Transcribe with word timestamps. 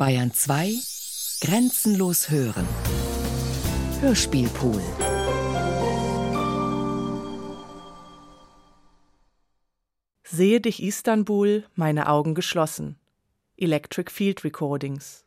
Bayern 0.00 0.32
2 0.32 0.72
Grenzenlos 1.42 2.30
hören. 2.30 2.66
Hörspielpool. 4.00 4.80
Sehe 10.22 10.62
dich 10.62 10.82
Istanbul, 10.82 11.66
meine 11.74 12.08
Augen 12.08 12.34
geschlossen. 12.34 12.98
Electric 13.58 14.10
Field 14.10 14.42
Recordings. 14.42 15.26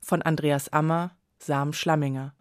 Von 0.00 0.22
Andreas 0.22 0.70
Ammer, 0.70 1.14
Sam 1.38 1.74
Schlamminger. 1.74 2.34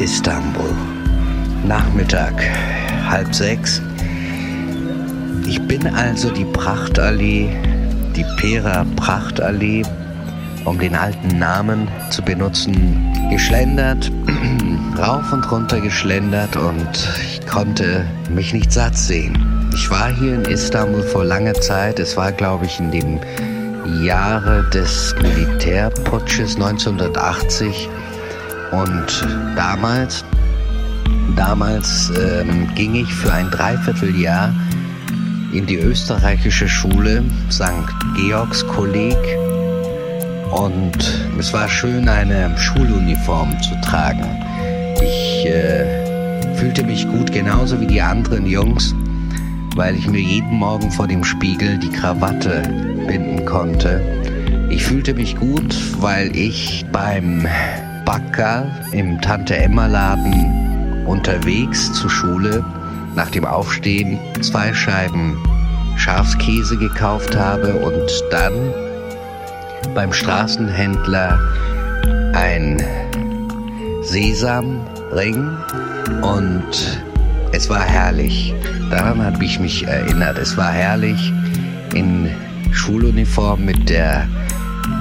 Istanbul. 0.00 0.74
Nachmittag, 1.66 2.32
halb 3.10 3.34
sechs. 3.34 3.82
Ich 5.46 5.60
bin 5.60 5.86
also 5.88 6.30
die 6.30 6.46
Prachtallee, 6.46 7.50
die 8.16 8.24
Pera 8.38 8.86
Prachtallee, 8.96 9.82
um 10.64 10.78
den 10.78 10.94
alten 10.94 11.38
Namen 11.38 11.86
zu 12.08 12.22
benutzen, 12.22 13.12
geschlendert, 13.30 14.10
rauf 14.98 15.30
und 15.34 15.50
runter 15.50 15.80
geschlendert 15.80 16.56
und 16.56 17.08
ich 17.22 17.46
konnte 17.46 18.06
mich 18.30 18.54
nicht 18.54 18.72
satt 18.72 18.96
sehen. 18.96 19.68
Ich 19.74 19.90
war 19.90 20.10
hier 20.14 20.36
in 20.36 20.44
Istanbul 20.46 21.02
vor 21.02 21.26
langer 21.26 21.54
Zeit. 21.54 21.98
Es 21.98 22.16
war, 22.16 22.32
glaube 22.32 22.64
ich, 22.64 22.80
in 22.80 22.90
dem 22.90 23.20
Jahre 24.02 24.64
des 24.70 25.14
Militärputsches 25.20 26.54
1980 26.54 27.90
und 28.72 29.26
damals, 29.56 30.24
damals 31.36 32.12
ähm, 32.16 32.68
ging 32.74 32.94
ich 32.94 33.12
für 33.12 33.32
ein 33.32 33.50
Dreivierteljahr 33.50 34.54
in 35.52 35.66
die 35.66 35.76
österreichische 35.76 36.68
Schule 36.68 37.24
St. 37.50 37.64
Georgs 38.16 38.66
Kolleg 38.66 39.16
und 40.52 40.96
es 41.38 41.52
war 41.52 41.68
schön, 41.68 42.08
eine 42.08 42.56
Schuluniform 42.56 43.60
zu 43.62 43.74
tragen. 43.82 44.24
Ich 45.02 45.46
äh, 45.46 46.54
fühlte 46.56 46.84
mich 46.84 47.08
gut, 47.08 47.32
genauso 47.32 47.80
wie 47.80 47.86
die 47.86 48.02
anderen 48.02 48.46
Jungs, 48.46 48.94
weil 49.76 49.96
ich 49.96 50.06
mir 50.06 50.20
jeden 50.20 50.56
Morgen 50.56 50.90
vor 50.90 51.06
dem 51.06 51.24
Spiegel 51.24 51.78
die 51.78 51.90
Krawatte 51.90 52.62
binden 53.06 53.44
konnte. 53.46 54.00
Ich 54.68 54.84
fühlte 54.84 55.14
mich 55.14 55.36
gut, 55.36 55.74
weil 56.00 56.34
ich 56.36 56.84
beim 56.92 57.46
Backerl 58.10 58.68
im 58.90 59.20
Tante-Emma-Laden 59.20 61.06
unterwegs 61.06 61.92
zur 61.92 62.10
Schule 62.10 62.64
nach 63.14 63.30
dem 63.30 63.44
Aufstehen 63.44 64.18
zwei 64.42 64.74
Scheiben 64.74 65.40
Schafskäse 65.96 66.76
gekauft 66.76 67.36
habe 67.36 67.72
und 67.74 68.10
dann 68.32 68.74
beim 69.94 70.12
Straßenhändler 70.12 71.38
ein 72.32 72.82
Sesamring 74.02 75.56
und 76.22 77.04
es 77.52 77.70
war 77.70 77.82
herrlich. 77.82 78.52
Daran 78.90 79.22
habe 79.24 79.44
ich 79.44 79.60
mich 79.60 79.86
erinnert. 79.86 80.36
Es 80.36 80.56
war 80.56 80.72
herrlich 80.72 81.32
in 81.94 82.28
Schuluniform 82.72 83.64
mit 83.64 83.88
der 83.88 84.26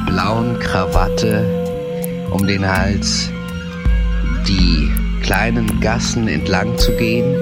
blauen 0.05 0.59
Krawatte 0.59 1.58
um 2.31 2.45
den 2.45 2.67
Hals, 2.67 3.29
die 4.47 4.91
kleinen 5.21 5.79
Gassen 5.79 6.27
entlang 6.27 6.77
zu 6.77 6.91
gehen 6.93 7.35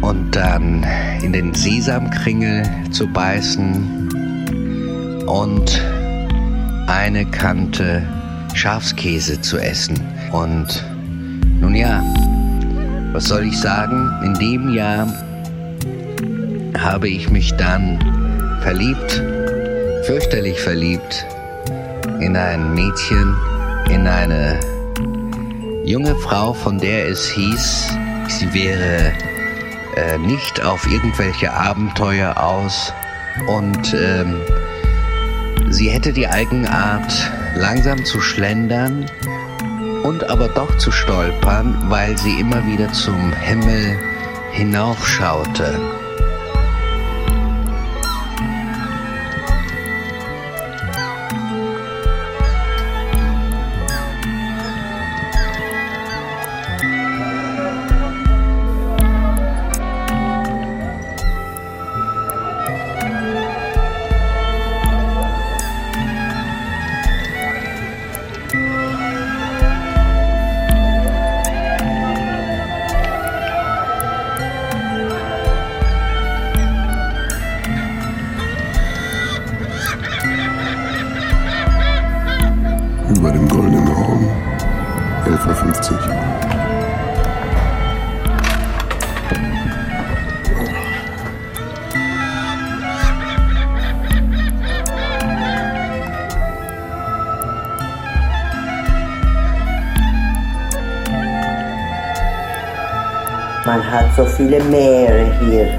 und 0.00 0.34
dann 0.34 0.84
in 1.22 1.32
den 1.32 1.54
Sesamkringel 1.54 2.62
zu 2.90 3.06
beißen 3.06 4.08
und 5.26 5.82
eine 6.86 7.24
Kante 7.26 8.02
Schafskäse 8.54 9.40
zu 9.40 9.58
essen. 9.58 10.00
Und 10.32 10.84
nun 11.60 11.74
ja, 11.74 12.02
was 13.12 13.26
soll 13.26 13.44
ich 13.44 13.58
sagen? 13.58 14.10
In 14.24 14.34
dem 14.34 14.74
Jahr 14.74 15.06
habe 16.78 17.08
ich 17.08 17.30
mich 17.30 17.52
dann 17.54 17.98
verliebt, 18.62 19.22
fürchterlich 20.06 20.60
verliebt 20.60 21.26
in 22.20 22.36
ein 22.36 22.74
Mädchen, 22.74 23.36
in 23.88 24.06
eine 24.06 24.60
junge 25.84 26.14
Frau, 26.16 26.52
von 26.52 26.78
der 26.78 27.08
es 27.08 27.26
hieß, 27.28 27.88
sie 28.28 28.52
wäre 28.52 29.12
äh, 29.96 30.18
nicht 30.18 30.62
auf 30.62 30.86
irgendwelche 30.86 31.52
Abenteuer 31.52 32.36
aus 32.36 32.92
und 33.46 33.94
ähm, 33.94 34.40
sie 35.70 35.88
hätte 35.88 36.12
die 36.12 36.28
Eigenart, 36.28 37.12
langsam 37.56 38.04
zu 38.04 38.20
schlendern 38.20 39.06
und 40.02 40.28
aber 40.28 40.48
doch 40.48 40.76
zu 40.78 40.90
stolpern, 40.90 41.76
weil 41.88 42.16
sie 42.16 42.38
immer 42.38 42.64
wieder 42.66 42.92
zum 42.92 43.32
Himmel 43.32 43.98
hinaufschaute. 44.52 45.99
So 104.16 104.24
viele 104.24 104.62
Meere 104.64 105.24
hier. 105.40 105.78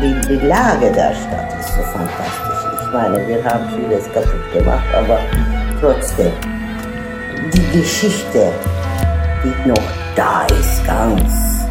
Die, 0.00 0.14
die 0.28 0.46
Lage 0.46 0.90
der 0.92 1.14
Stadt 1.14 1.60
ist 1.60 1.74
so 1.74 1.82
fantastisch. 1.82 2.82
Ich 2.82 2.92
meine, 2.92 3.26
wir 3.26 3.44
haben 3.44 3.68
vieles 3.76 4.04
kaputt 4.12 4.52
gemacht, 4.52 4.86
aber 4.94 5.18
trotzdem, 5.80 6.32
die 7.52 7.78
Geschichte, 7.78 8.52
die 9.44 9.68
noch 9.68 9.76
da 10.14 10.46
ist, 10.58 10.84
ganz 10.86 11.66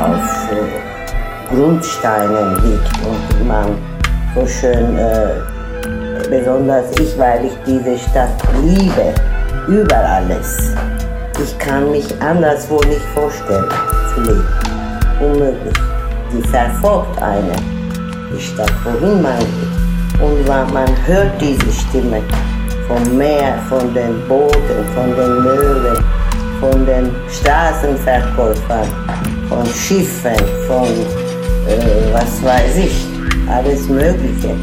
auf 0.00 0.50
äh, 0.52 1.54
Grundsteinen 1.54 2.54
liegt 2.64 3.06
und 3.06 3.46
man 3.46 3.78
so 4.34 4.46
schön, 4.46 4.98
äh, 4.98 5.40
besonders 6.28 6.90
ich, 6.98 7.16
weil 7.18 7.44
ich 7.44 7.52
diese 7.64 7.96
Stadt 7.98 8.30
liebe, 8.62 9.14
über 9.68 9.96
alles. 9.96 10.74
Ich 11.42 11.58
kann 11.58 11.90
mich 11.90 12.06
anderswo 12.20 12.80
nicht 12.80 13.02
vorstellen 13.14 13.68
zu 14.14 14.20
leben. 14.22 14.65
Unmöglich. 15.20 15.74
Die 16.32 16.42
verfolgt 16.48 17.22
einen, 17.22 17.56
die 18.32 18.40
Stadt, 18.40 18.72
wohin 18.84 19.22
man 19.22 19.38
geht. 19.38 20.20
Und 20.20 20.46
man 20.46 20.88
hört 21.06 21.40
diese 21.40 21.72
Stimme 21.72 22.22
vom 22.88 23.16
Meer, 23.16 23.58
von 23.68 23.92
den 23.94 24.26
Booten, 24.28 24.84
von 24.94 25.14
den 25.14 25.42
Möwen, 25.42 26.04
von 26.60 26.86
den 26.86 27.10
Straßenverkäufern, 27.28 28.88
von 29.48 29.66
Schiffen, 29.66 30.36
von 30.66 30.86
äh, 31.66 32.12
was 32.12 32.42
weiß 32.44 32.76
ich, 32.76 33.06
alles 33.50 33.88
Mögliche. 33.88 34.54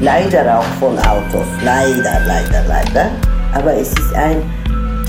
Leider 0.00 0.58
auch 0.58 0.64
von 0.78 0.98
Autos, 0.98 1.46
leider, 1.64 2.20
leider, 2.26 2.64
leider. 2.68 3.10
Aber 3.54 3.72
es 3.74 3.88
ist 3.88 4.14
ein, 4.14 4.42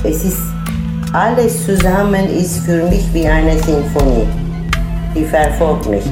es 0.03 0.23
ist, 0.23 0.41
alles 1.13 1.65
zusammen 1.65 2.29
ist 2.29 2.59
für 2.65 2.83
mich 2.85 3.05
wie 3.13 3.27
eine 3.27 3.57
Sinfonie. 3.63 4.27
Die 5.15 5.25
verfolgt 5.25 5.89
mich. 5.89 6.05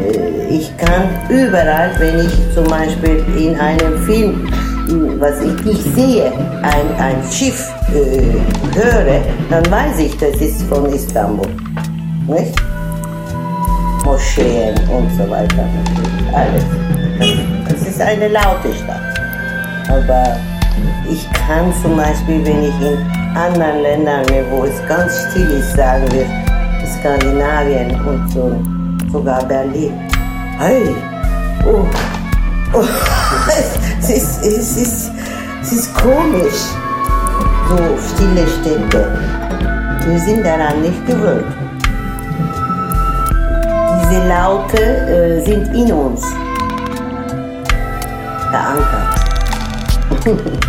Äh, 0.00 0.48
ich 0.48 0.76
kann 0.76 1.08
überall, 1.28 1.90
wenn 1.98 2.20
ich 2.20 2.54
zum 2.54 2.66
Beispiel 2.66 3.24
in 3.36 3.58
einem 3.58 3.98
Film 4.04 4.48
was 5.18 5.40
ich 5.42 5.64
nicht 5.64 5.94
sehe, 5.94 6.32
ein, 6.62 6.94
ein 6.98 7.22
Schiff 7.30 7.70
äh, 7.90 8.78
höre, 8.78 9.20
dann 9.50 9.70
weiß 9.70 9.98
ich, 9.98 10.16
das 10.16 10.36
ist 10.40 10.62
von 10.62 10.86
Istanbul. 10.86 11.46
Nicht? 12.26 12.54
Moscheen 14.04 14.74
und 14.88 15.10
so 15.18 15.28
weiter. 15.30 15.66
Alles. 16.32 16.64
Das 17.68 17.88
ist 17.88 18.00
eine 18.00 18.28
laute 18.28 18.72
Stadt. 18.82 19.18
Aber 19.90 20.36
ich 21.10 21.28
kann 21.32 21.72
zum 21.82 21.96
Beispiel, 21.96 22.44
wenn 22.44 22.62
ich 22.64 22.80
in 22.80 23.36
anderen 23.36 23.82
Ländern, 23.82 24.24
wo 24.50 24.64
es 24.64 24.86
ganz 24.86 25.12
still 25.30 25.50
ist, 25.50 25.76
sagen 25.76 26.04
wir, 26.12 26.47
Skandinavien 26.88 27.90
und 28.06 28.30
so, 28.32 28.52
sogar 29.12 29.44
Berlin. 29.44 29.92
Hey, 30.58 30.94
oh, 31.66 31.84
oh. 32.74 32.84
es, 34.00 34.10
ist, 34.10 34.44
es, 34.44 34.76
ist, 34.76 35.12
es 35.62 35.72
ist 35.72 35.94
komisch, 35.94 36.72
so 37.68 37.76
stille 38.14 38.46
Städte. 38.46 39.18
Wir 40.06 40.18
sind 40.20 40.44
daran 40.44 40.80
nicht 40.82 41.06
gewöhnt. 41.06 41.46
Diese 44.02 44.26
Laute 44.26 44.78
äh, 44.78 45.44
sind 45.44 45.74
in 45.74 45.92
uns 45.92 46.22
verankert. 48.50 49.18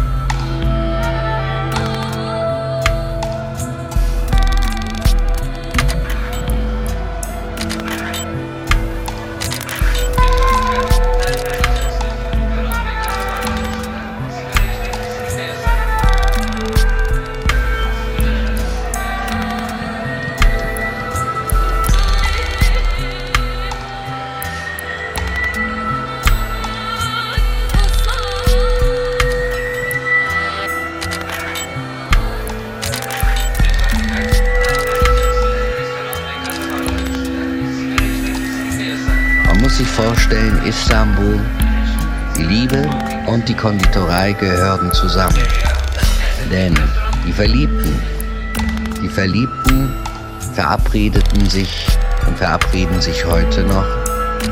die 43.50 43.56
Konditorei 43.56 44.34
gehörten 44.34 44.92
zusammen. 44.94 45.44
Denn 46.52 46.76
die 47.26 47.34
Verliebten, 47.34 48.00
die 49.02 49.10
Verliebten 49.10 49.92
verabredeten 50.54 51.50
sich 51.50 51.88
und 52.28 52.38
verabreden 52.38 53.02
sich 53.02 53.26
heute 53.26 53.64
noch 53.64 53.88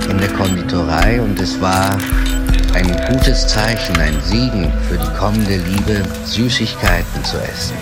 in 0.09 0.17
der 0.17 0.29
Konditorei 0.29 1.21
und 1.21 1.39
es 1.39 1.61
war 1.61 1.95
ein 2.73 2.87
gutes 3.07 3.47
Zeichen, 3.47 3.97
ein 3.99 4.19
Segen 4.23 4.71
für 4.89 4.97
die 4.97 5.17
kommende 5.17 5.57
Liebe, 5.57 6.03
Süßigkeiten 6.25 7.23
zu 7.23 7.37
essen. 7.37 7.77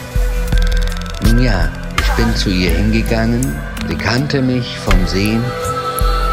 Nun 1.24 1.42
ja, 1.42 1.70
ich 1.98 2.12
bin 2.12 2.36
zu 2.36 2.50
ihr 2.50 2.72
hingegangen, 2.72 3.56
sie 3.88 3.96
kannte 3.96 4.42
mich 4.42 4.78
vom 4.80 5.08
Sehen 5.08 5.44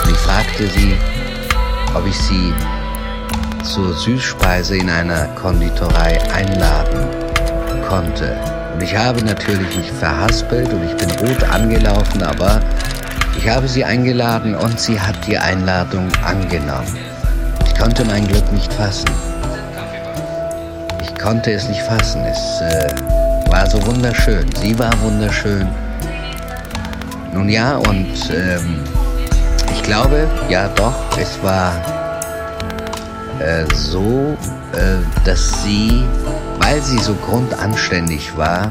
und 0.05 0.11
ich 0.11 0.19
fragte 0.19 0.67
sie, 0.67 0.97
ob 1.95 2.05
ich 2.07 2.17
sie 2.17 2.53
zur 3.63 3.95
Süßspeise 3.95 4.77
in 4.77 4.91
einer 4.91 5.27
Konditorei 5.35 6.21
einladen 6.33 7.09
konnte. 7.89 8.37
Und 8.75 8.83
ich 8.83 8.97
habe 8.97 9.23
natürlich 9.23 9.77
mich 9.77 9.93
verhaspelt 9.93 10.73
und 10.73 10.85
ich 10.85 10.97
bin 10.97 11.11
rot 11.27 11.43
angelaufen, 11.45 12.23
aber 12.23 12.61
ich 13.37 13.49
habe 13.49 13.69
sie 13.69 13.85
eingeladen 13.85 14.55
und 14.55 14.79
sie 14.79 15.01
hat 15.01 15.27
die 15.27 15.39
Einladung 15.39 16.09
angenommen. 16.25 16.97
Ich 17.67 17.75
konnte 17.79 18.05
mein 18.05 18.27
Glück 18.27 18.51
nicht 18.53 18.73
fassen. 18.73 19.09
Ich 21.03 21.15
konnte 21.21 21.53
es 21.53 21.69
nicht 21.69 21.83
fassen. 21.83 22.23
Es 22.25 22.61
äh, 22.61 22.95
war 23.51 23.69
so 23.69 23.85
wunderschön. 23.87 24.47
Sie 24.61 24.79
war 24.79 24.93
wunderschön. 25.01 25.69
Nun 27.33 27.49
ja, 27.49 27.77
und 27.77 28.31
ähm, 28.31 28.81
ich 29.73 29.83
glaube, 29.83 30.29
ja 30.49 30.69
doch, 30.69 30.95
es 31.19 31.43
war 31.43 31.73
äh, 33.43 33.67
so, 33.75 34.37
äh, 34.73 34.99
dass 35.25 35.63
sie, 35.63 36.05
weil 36.61 36.81
sie 36.83 36.99
so 36.99 37.15
grundanständig 37.15 38.37
war, 38.37 38.71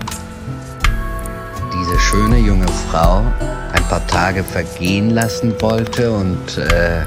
diese 1.74 2.00
schöne 2.00 2.38
junge 2.38 2.68
Frau 2.90 3.24
ein 3.74 3.84
paar 3.90 4.06
Tage 4.08 4.44
vergehen 4.44 5.10
lassen 5.12 5.54
wollte 5.60 6.12
und 6.12 6.58
äh, 6.58 7.02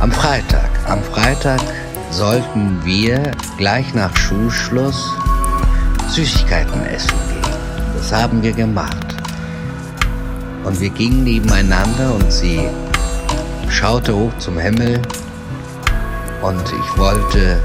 am 0.00 0.10
Freitag, 0.10 0.70
am 0.88 1.02
Freitag 1.02 1.60
sollten 2.10 2.80
wir 2.84 3.30
gleich 3.58 3.94
nach 3.94 4.14
Schulschluss 4.16 5.12
Süßigkeiten 6.08 6.84
essen 6.86 7.14
gehen. 7.28 7.52
Das 7.96 8.12
haben 8.12 8.42
wir 8.42 8.52
gemacht. 8.52 9.06
Und 10.64 10.80
wir 10.80 10.90
gingen 10.90 11.24
nebeneinander 11.24 12.14
und 12.14 12.30
sie 12.30 12.68
schaute 13.70 14.14
hoch 14.14 14.32
zum 14.38 14.58
Himmel 14.58 15.00
und 16.42 16.62
ich 16.64 16.98
wollte 16.98 17.60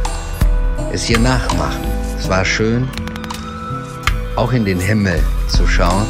es 0.91 1.10
ihr 1.10 1.19
nachmachen. 1.19 1.84
Es 2.17 2.29
war 2.29 2.46
schön, 2.46 2.88
auch 4.36 4.53
in 4.53 4.65
den 4.65 4.79
Himmel 4.79 5.22
zu 5.48 5.67
schauen. 5.67 6.05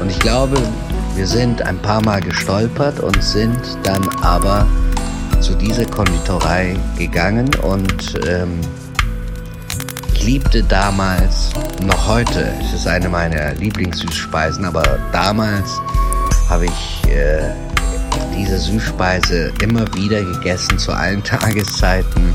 Und 0.00 0.10
ich 0.10 0.18
glaube, 0.18 0.56
wir 1.16 1.26
sind 1.26 1.62
ein 1.62 1.78
paar 1.78 2.02
Mal 2.04 2.20
gestolpert 2.20 3.00
und 3.00 3.22
sind 3.22 3.60
dann 3.82 4.08
aber 4.22 4.66
zu 5.40 5.54
dieser 5.54 5.84
Konditorei 5.84 6.76
gegangen 6.96 7.48
und 7.62 8.20
ähm, 8.26 8.60
ich 10.14 10.24
liebte 10.24 10.62
damals, 10.64 11.50
noch 11.84 12.08
heute, 12.08 12.52
es 12.60 12.72
ist 12.72 12.86
eine 12.86 13.08
meiner 13.08 13.54
Lieblingssüßspeisen, 13.54 14.64
aber 14.64 14.98
damals 15.12 15.80
habe 16.48 16.66
ich 16.66 17.10
äh, 17.10 17.50
diese 18.36 18.58
Süßspeise 18.58 19.52
immer 19.62 19.86
wieder 19.94 20.22
gegessen 20.22 20.78
zu 20.78 20.92
allen 20.92 21.24
Tageszeiten. 21.24 22.34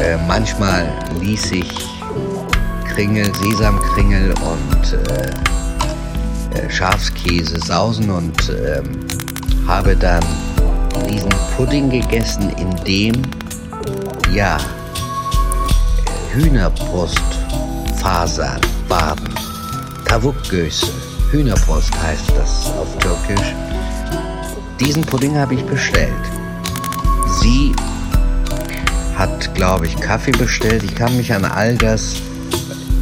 Äh, 0.00 0.16
manchmal 0.28 0.92
ließ 1.20 1.52
ich 1.52 1.72
Kringel, 2.92 3.32
Sesamkringel 3.34 4.32
und 4.32 4.92
äh, 4.92 5.30
äh 6.58 6.68
Schafskäse 6.70 7.60
sausen 7.60 8.10
und 8.10 8.50
ähm, 8.50 9.06
habe 9.66 9.96
dann 9.96 10.24
diesen 11.10 11.32
Pudding 11.56 11.88
gegessen, 11.90 12.50
in 12.58 12.76
dem 12.84 13.22
ja 14.32 14.58
Hühnerbrustfasern 16.32 18.60
waren, 18.88 19.34
Tavukgöse 20.04 20.92
Hühnerbrust 21.30 21.92
heißt 22.02 22.32
das 22.36 22.72
auf 22.78 22.98
Türkisch. 22.98 23.54
Diesen 24.80 25.02
Pudding 25.02 25.36
habe 25.36 25.54
ich 25.54 25.64
bestellt. 25.64 26.12
Sie 27.40 27.74
hat, 29.16 29.54
glaube 29.54 29.86
ich, 29.86 29.96
Kaffee 29.96 30.32
bestellt. 30.32 30.82
Ich 30.82 30.94
kann 30.94 31.16
mich 31.16 31.32
an 31.32 31.44
all 31.46 31.76
das 31.76 32.16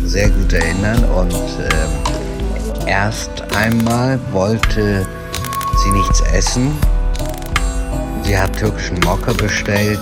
sehr 0.04 0.30
gut 0.30 0.52
erinnern 0.52 1.04
und 1.04 1.32
äh, 1.32 2.88
erst 2.88 3.30
einmal 3.56 4.20
wollte 4.30 5.04
sie 5.82 5.90
nichts 5.90 6.20
essen. 6.32 6.70
Sie 8.22 8.38
hat 8.38 8.56
türkischen 8.56 9.00
Mocker 9.00 9.34
bestellt 9.34 10.00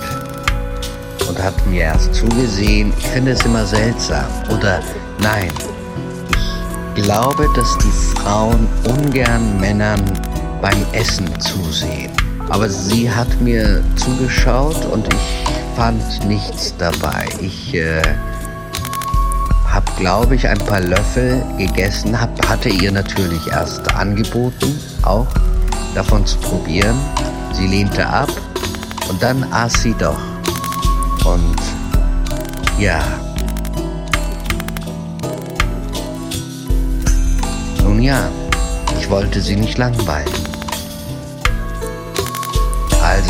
und 1.27 1.41
hat 1.41 1.55
mir 1.65 1.81
erst 1.81 2.13
zugesehen. 2.13 2.93
Ich 2.99 3.07
finde 3.07 3.31
es 3.31 3.43
immer 3.43 3.65
seltsam. 3.65 4.27
Oder 4.51 4.81
nein, 5.19 5.51
ich 6.95 7.03
glaube, 7.03 7.47
dass 7.55 7.75
die 7.79 8.19
Frauen 8.19 8.67
ungern 8.87 9.59
Männern 9.59 10.01
beim 10.63 10.85
Essen 10.93 11.27
zusehen. 11.41 12.09
Aber 12.47 12.69
sie 12.69 13.11
hat 13.11 13.41
mir 13.41 13.83
zugeschaut 13.97 14.85
und 14.85 15.05
ich 15.13 15.75
fand 15.75 16.01
nichts 16.25 16.73
dabei. 16.77 17.27
Ich 17.41 17.75
äh, 17.75 18.01
habe, 19.67 19.91
glaube 19.97 20.35
ich, 20.35 20.47
ein 20.47 20.57
paar 20.59 20.79
Löffel 20.79 21.43
gegessen, 21.57 22.19
hab, 22.19 22.29
hatte 22.47 22.69
ihr 22.69 22.93
natürlich 22.93 23.45
erst 23.47 23.93
angeboten, 23.93 24.79
auch 25.01 25.27
davon 25.95 26.25
zu 26.25 26.37
probieren. 26.37 26.97
Sie 27.51 27.67
lehnte 27.67 28.07
ab 28.07 28.29
und 29.09 29.21
dann 29.21 29.43
aß 29.51 29.81
sie 29.81 29.93
doch. 29.99 30.21
Und 31.25 31.57
ja. 32.79 33.01
Nun 37.83 38.01
ja, 38.01 38.29
ich 38.97 39.09
wollte 39.09 39.41
sie 39.41 39.57
nicht 39.57 39.77
langweilen. 39.77 40.52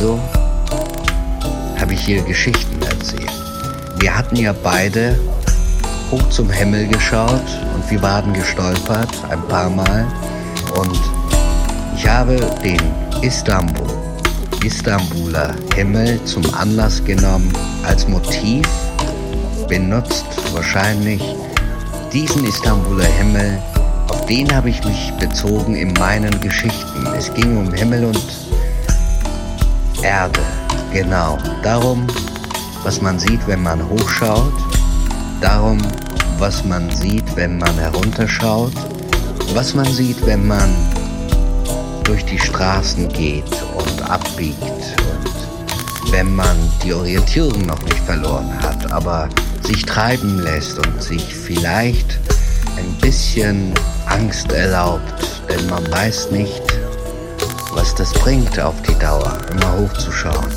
Also 0.04 0.20
habe 1.80 1.94
ich 1.94 2.10
ihr 2.10 2.22
Geschichten 2.24 2.82
erzählt. 2.82 3.32
Wir 4.00 4.14
hatten 4.14 4.36
ja 4.36 4.52
beide 4.52 5.18
hoch 6.12 6.28
zum 6.28 6.50
Himmel 6.50 6.90
geschaut 6.90 7.48
und 7.74 7.90
wir 7.90 8.02
waren 8.02 8.34
gestolpert 8.34 9.08
ein 9.30 9.42
paar 9.48 9.70
Mal. 9.70 10.06
Und 10.76 11.00
ich 11.96 12.06
habe 12.06 12.36
den 12.62 12.82
Istanbul, 13.22 13.88
Istanbuler 14.62 15.56
Himmel 15.74 16.22
zum 16.26 16.54
Anlass 16.54 17.02
genommen, 17.06 17.54
als 17.88 18.06
Motiv 18.06 18.68
benutzt 19.70 20.26
wahrscheinlich 20.52 21.24
diesen 22.12 22.44
Istanbuler 22.46 23.06
Himmel, 23.06 23.58
auf 24.10 24.26
den 24.26 24.54
habe 24.54 24.70
ich 24.70 24.84
mich 24.84 25.14
bezogen 25.18 25.76
in 25.76 25.94
meinen 25.94 26.38
Geschichten. 26.42 27.08
Es 27.18 27.34
ging 27.34 27.56
um 27.56 27.72
Himmel 27.72 28.04
und 28.04 28.53
Erde, 30.04 30.42
genau. 30.92 31.38
Darum, 31.64 32.06
was 32.84 33.02
man 33.02 33.18
sieht, 33.18 33.40
wenn 33.48 33.64
man 33.64 33.88
hochschaut, 33.88 34.54
darum, 35.40 35.78
was 36.40 36.66
man 36.66 36.90
sieht, 36.92 37.24
wenn 37.38 37.58
man 37.58 37.74
herunterschaut, 37.78 38.74
was 39.54 39.74
man 39.74 39.86
sieht, 39.86 40.26
wenn 40.26 40.46
man 40.46 40.70
durch 42.04 42.26
die 42.26 42.38
Straßen 42.38 43.08
geht 43.08 43.50
und 43.78 44.02
abbiegt 44.10 44.62
und 44.62 46.12
wenn 46.12 46.36
man 46.36 46.58
die 46.84 46.94
Orientierung 46.94 47.66
noch 47.66 47.82
nicht 47.84 48.00
verloren 48.00 48.52
hat, 48.62 48.92
aber 48.92 49.30
sich 49.62 49.86
treiben 49.86 50.40
lässt 50.40 50.86
und 50.86 51.02
sich 51.02 51.34
vielleicht 51.34 52.20
ein 52.78 52.94
bisschen 53.00 53.74
Angst 54.08 54.52
erlaubt, 54.52 55.14
denn 55.50 55.66
man 55.68 55.90
weiß 55.90 56.32
nicht, 56.32 56.73
was 57.76 57.96
das 57.96 58.14
bringt 58.14 58.60
auf 58.60 58.82
die 58.84 58.98
Dauer, 59.00 59.38
immer 59.52 59.78
hochzuschauen. 59.78 60.48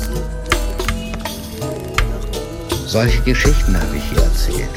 Solche 2.85 3.21
Geschichten 3.21 3.79
habe 3.79 3.97
ich 3.97 4.03
hier 4.09 4.23
erzählt. 4.23 4.69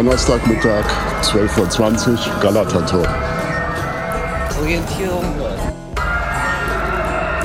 Donnerstagmittag, 0.00 0.86
12.20 1.20 2.12
Uhr, 2.12 2.40
Galatator. 2.40 3.06
Orientierung. 4.58 5.26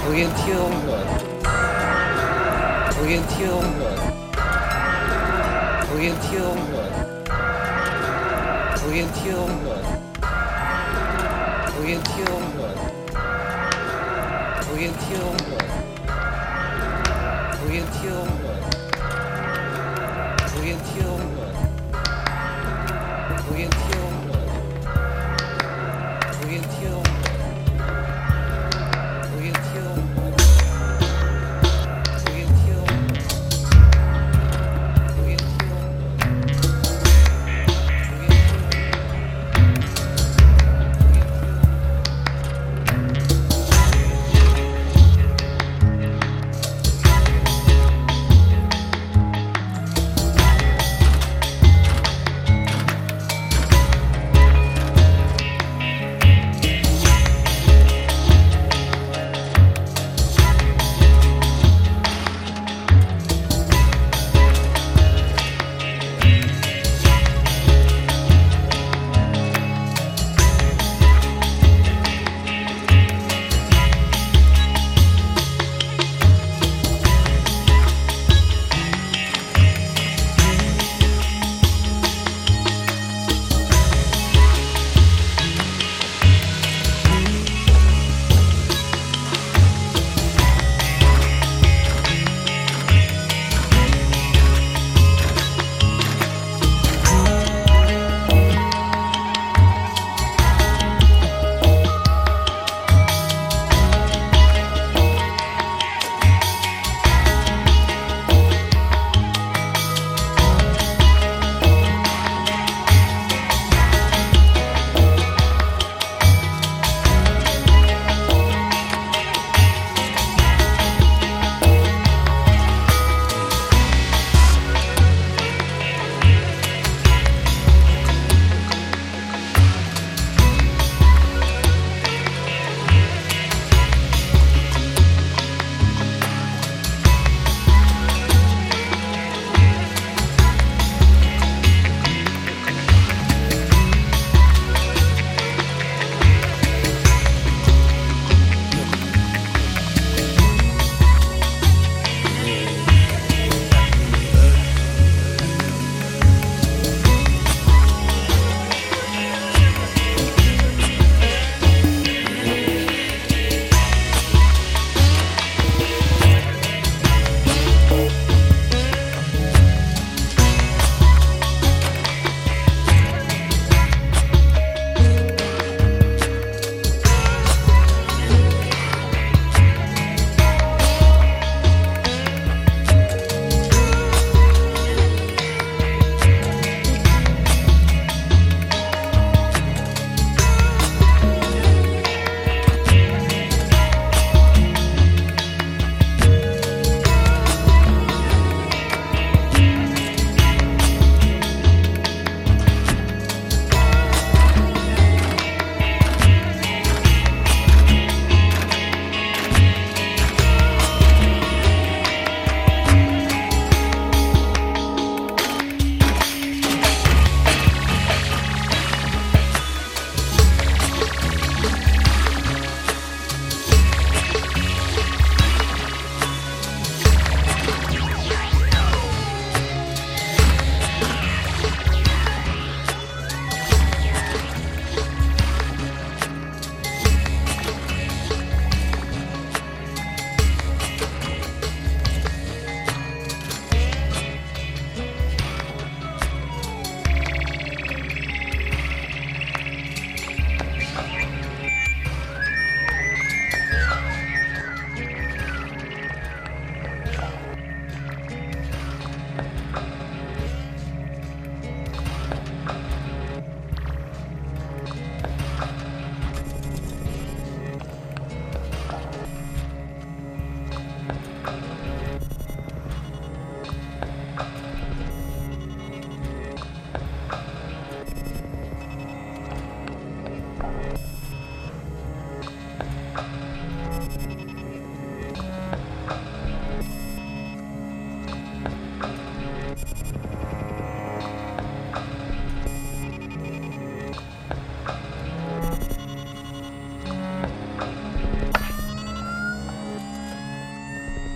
Orientierung. 0.08 0.72
Orientierung. 3.02 3.66
Orientierung. 5.94 6.60
Orientierung. 8.88 9.52
Orientierung. 11.78 12.46
Orientierung. 14.72 15.38
Orientierung. 17.66 18.30
Orientierung. 20.58 21.05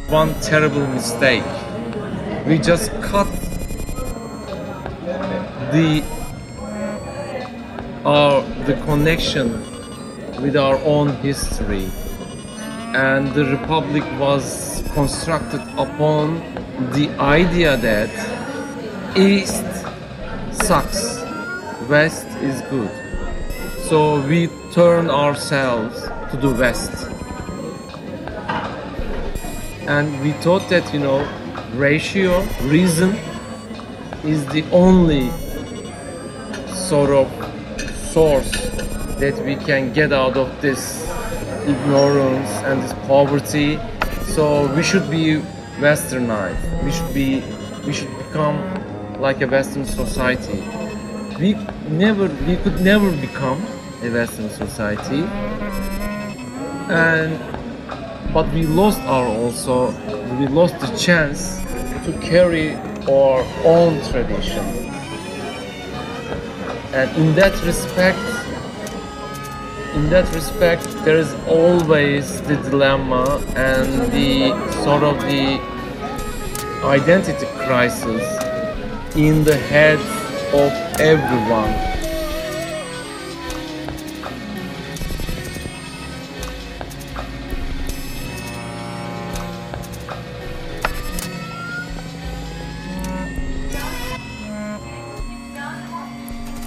One 0.09 0.33
terrible 0.41 0.87
mistake. 0.87 1.43
We 2.47 2.57
just 2.57 2.89
cut 3.01 3.27
the 5.71 6.03
our 8.03 8.41
the 8.65 8.73
connection 8.85 9.51
with 10.41 10.57
our 10.57 10.77
own 10.77 11.09
history. 11.17 11.91
And 12.95 13.31
the 13.35 13.45
republic 13.45 14.03
was 14.19 14.83
constructed 14.93 15.61
upon 15.77 16.39
the 16.93 17.09
idea 17.19 17.77
that 17.77 18.09
east 19.15 19.63
sucks 20.65 21.21
west 21.87 22.25
is 22.41 22.61
good. 22.71 22.89
So 23.87 24.21
we 24.21 24.49
turn 24.73 25.09
ourselves 25.09 26.01
to 26.31 26.37
the 26.37 26.49
west 26.49 26.98
and 29.89 30.21
we 30.21 30.32
thought 30.43 30.69
that 30.69 30.93
you 30.93 30.99
know 30.99 31.19
ratio 31.73 32.41
reason 32.62 33.10
is 34.23 34.45
the 34.47 34.63
only 34.71 35.32
sort 36.89 37.10
of 37.10 37.28
source 38.13 38.52
that 39.21 39.36
we 39.43 39.56
can 39.56 39.91
get 39.91 40.13
out 40.13 40.38
of 40.38 40.49
this 40.62 41.10
ignorance 41.67 42.52
and 42.67 42.84
this 42.84 42.93
poverty. 43.08 43.80
So 44.36 44.73
we 44.75 44.84
should 44.84 45.10
be 45.10 45.41
westernized. 45.80 46.62
We 46.84 46.91
should 46.91 47.13
be 47.13 47.41
we 47.86 47.91
should 47.91 48.15
become 48.17 48.58
like 49.19 49.41
a 49.41 49.47
western 49.47 49.86
society. 49.86 50.62
We 51.39 51.56
never 51.89 52.28
we 52.45 52.58
could 52.58 52.80
never 52.82 53.10
become 53.17 53.60
a 54.04 54.10
western 54.12 54.49
society. 54.52 55.23
And 56.89 57.58
but 58.33 58.51
we 58.53 58.63
lost 58.63 58.99
our 59.01 59.25
also 59.25 59.91
we 60.37 60.47
lost 60.47 60.79
the 60.79 60.87
chance 60.97 61.57
to 62.05 62.17
carry 62.21 62.75
our 63.09 63.43
own 63.65 63.99
tradition. 64.09 64.63
And 66.93 67.09
in 67.17 67.35
that 67.35 67.53
respect 67.63 68.19
in 69.95 70.09
that 70.11 70.31
respect 70.35 70.83
there 71.03 71.17
is 71.17 71.33
always 71.47 72.41
the 72.43 72.55
dilemma 72.57 73.43
and 73.55 74.11
the 74.11 74.53
sort 74.83 75.03
of 75.03 75.19
the 75.21 75.59
identity 76.85 77.47
crisis 77.65 78.23
in 79.15 79.43
the 79.43 79.55
heads 79.55 80.05
of 80.53 80.71
everyone 80.99 81.88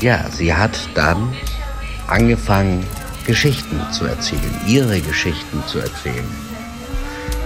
Ja, 0.03 0.29
sie 0.33 0.53
hat 0.53 0.89
dann 0.97 1.33
angefangen, 2.09 2.85
Geschichten 3.25 3.81
zu 3.93 4.05
erzählen, 4.05 4.61
ihre 4.67 5.01
Geschichten 5.01 5.63
zu 5.69 5.79
erzählen. 5.79 6.27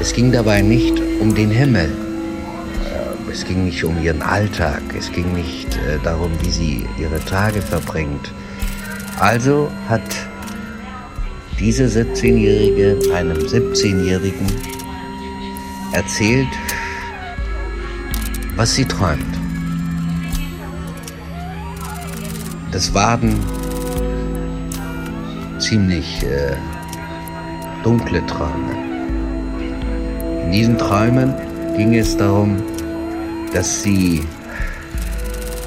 Es 0.00 0.14
ging 0.14 0.32
dabei 0.32 0.62
nicht 0.62 0.94
um 1.20 1.34
den 1.34 1.50
Himmel, 1.50 1.92
äh, 2.86 3.30
es 3.30 3.44
ging 3.44 3.66
nicht 3.66 3.84
um 3.84 4.02
ihren 4.02 4.22
Alltag, 4.22 4.80
es 4.98 5.12
ging 5.12 5.34
nicht 5.34 5.76
äh, 5.76 5.98
darum, 6.02 6.32
wie 6.40 6.50
sie 6.50 6.86
ihre 6.98 7.22
Tage 7.26 7.60
verbringt. 7.60 8.32
Also 9.20 9.70
hat 9.90 10.16
diese 11.60 11.84
17-Jährige 11.84 13.14
einem 13.14 13.36
17-Jährigen 13.36 14.46
erzählt, 15.92 16.48
was 18.56 18.74
sie 18.74 18.86
träumt. 18.86 19.35
Das 22.76 22.92
waren 22.92 23.34
ziemlich 25.58 26.22
äh, 26.24 26.58
dunkle 27.82 28.20
Träume. 28.26 28.76
In 30.44 30.52
diesen 30.52 30.76
Träumen 30.76 31.34
ging 31.74 31.94
es 31.94 32.14
darum, 32.18 32.62
dass 33.54 33.82
sie 33.82 34.26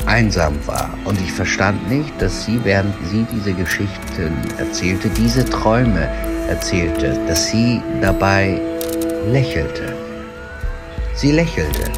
einsam 0.06 0.54
war. 0.68 0.88
Und 1.06 1.20
ich 1.20 1.32
verstand 1.32 1.90
nicht, 1.90 2.14
dass 2.22 2.46
sie, 2.46 2.60
während 2.64 2.94
sie 3.08 3.26
diese 3.34 3.54
Geschichten 3.54 4.32
erzählte, 4.60 5.10
diese 5.10 5.44
Träume 5.46 6.08
erzählte, 6.48 7.20
dass 7.28 7.50
sie 7.50 7.82
dabei 8.02 8.62
lächelte. 9.32 9.96
Sie 11.16 11.32
lächelte. 11.32 11.92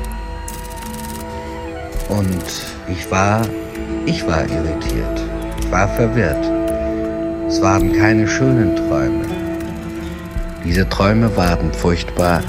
Und 2.08 2.46
ich 2.88 3.12
war, 3.12 3.42
ich 4.06 4.26
war 4.26 4.44
irritiert. 4.44 5.22
War 5.70 5.88
verwirrt. 5.88 6.46
Es 7.48 7.62
waren 7.62 7.94
keine 7.94 8.28
schönen 8.28 8.76
Träume. 8.76 9.26
Diese 10.66 10.88
Träume 10.88 11.36
waren 11.36 11.72
furchtbar. 11.74 12.42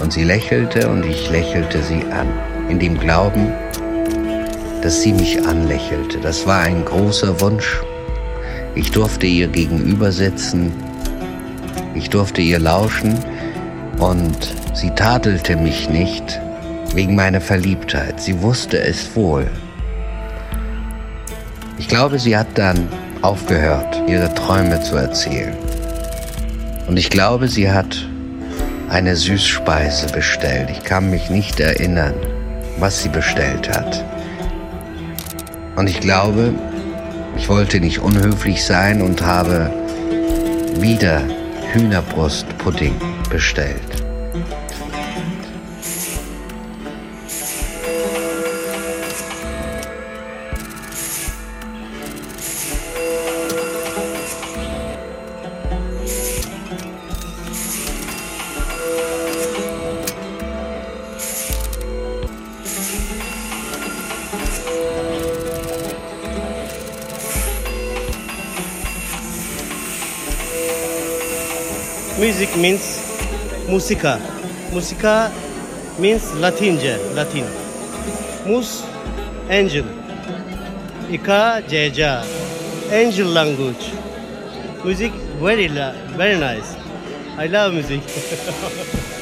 Und 0.00 0.12
sie 0.12 0.24
lächelte 0.24 0.88
und 0.88 1.04
ich 1.04 1.30
lächelte 1.30 1.82
sie 1.82 2.04
an, 2.12 2.28
in 2.68 2.78
dem 2.78 2.98
Glauben, 2.98 3.52
dass 4.82 5.02
sie 5.02 5.12
mich 5.12 5.44
anlächelte. 5.46 6.18
Das 6.18 6.46
war 6.46 6.60
ein 6.60 6.84
großer 6.84 7.40
Wunsch. 7.40 7.80
Ich 8.74 8.90
durfte 8.92 9.26
ihr 9.26 9.48
gegenüber 9.48 10.12
sitzen, 10.12 10.72
ich 11.94 12.10
durfte 12.10 12.40
ihr 12.40 12.60
lauschen 12.60 13.18
und 13.98 14.54
sie 14.72 14.90
tadelte 14.90 15.56
mich 15.56 15.88
nicht 15.90 16.40
wegen 16.94 17.14
meiner 17.14 17.40
Verliebtheit. 17.40 18.20
Sie 18.20 18.40
wusste 18.42 18.78
es 18.78 19.14
wohl. 19.14 19.46
Ich 21.78 21.88
glaube, 21.88 22.18
sie 22.18 22.36
hat 22.36 22.48
dann 22.54 22.88
aufgehört, 23.22 24.02
ihre 24.06 24.32
Träume 24.34 24.80
zu 24.80 24.96
erzählen. 24.96 25.56
Und 26.86 26.96
ich 26.96 27.10
glaube, 27.10 27.48
sie 27.48 27.70
hat 27.70 28.08
eine 28.88 29.14
Süßspeise 29.14 30.08
bestellt. 30.12 30.70
Ich 30.70 30.82
kann 30.82 31.10
mich 31.10 31.30
nicht 31.30 31.60
erinnern, 31.60 32.14
was 32.78 33.02
sie 33.02 33.08
bestellt 33.08 33.68
hat. 33.68 34.04
Und 35.76 35.88
ich 35.88 36.00
glaube, 36.00 36.52
ich 37.36 37.48
wollte 37.48 37.80
nicht 37.80 38.00
unhöflich 38.00 38.64
sein 38.64 39.02
und 39.02 39.22
habe 39.22 39.70
wieder 40.80 41.22
Hühnerbrustpudding 41.72 42.94
bestellt. 43.30 43.87
Music 72.38 72.56
means 72.56 73.66
musica. 73.68 74.20
Musica 74.72 75.32
means 75.98 76.32
Latince, 76.34 76.94
Latin. 77.12 77.44
Mus, 78.46 78.84
angel. 79.50 79.84
Ika, 81.10 81.62
jeja, 81.66 82.22
angel 82.92 83.26
language. 83.26 83.90
Music 84.84 85.10
very, 85.42 85.66
very 85.66 86.38
nice. 86.38 86.76
I 87.36 87.48
love 87.48 87.74
music. 87.74 88.02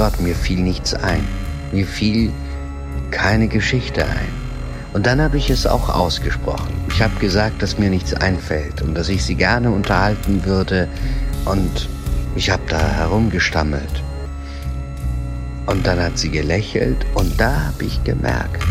Gott, 0.00 0.18
mir 0.18 0.34
fiel 0.34 0.62
nichts 0.62 0.94
ein. 0.94 1.28
Mir 1.72 1.86
fiel 1.86 2.32
keine 3.10 3.48
Geschichte 3.48 4.06
ein. 4.06 4.32
Und 4.94 5.04
dann 5.04 5.20
habe 5.20 5.36
ich 5.36 5.50
es 5.50 5.66
auch 5.66 5.90
ausgesprochen. 5.90 6.72
Ich 6.88 7.02
habe 7.02 7.14
gesagt, 7.16 7.60
dass 7.60 7.78
mir 7.78 7.90
nichts 7.90 8.14
einfällt 8.14 8.80
und 8.80 8.94
dass 8.94 9.10
ich 9.10 9.22
sie 9.22 9.34
gerne 9.34 9.70
unterhalten 9.70 10.46
würde. 10.46 10.88
Und 11.44 11.90
Ich 12.34 12.48
habe 12.48 12.62
da 12.66 12.80
herumgestammelt. 12.80 14.02
Und 15.66 15.86
dann 15.86 16.00
hat 16.00 16.16
sie 16.16 16.30
gelächelt 16.30 17.04
und 17.12 17.38
da 17.38 17.66
habe 17.66 17.84
ich 17.84 18.02
gemerkt, 18.02 18.64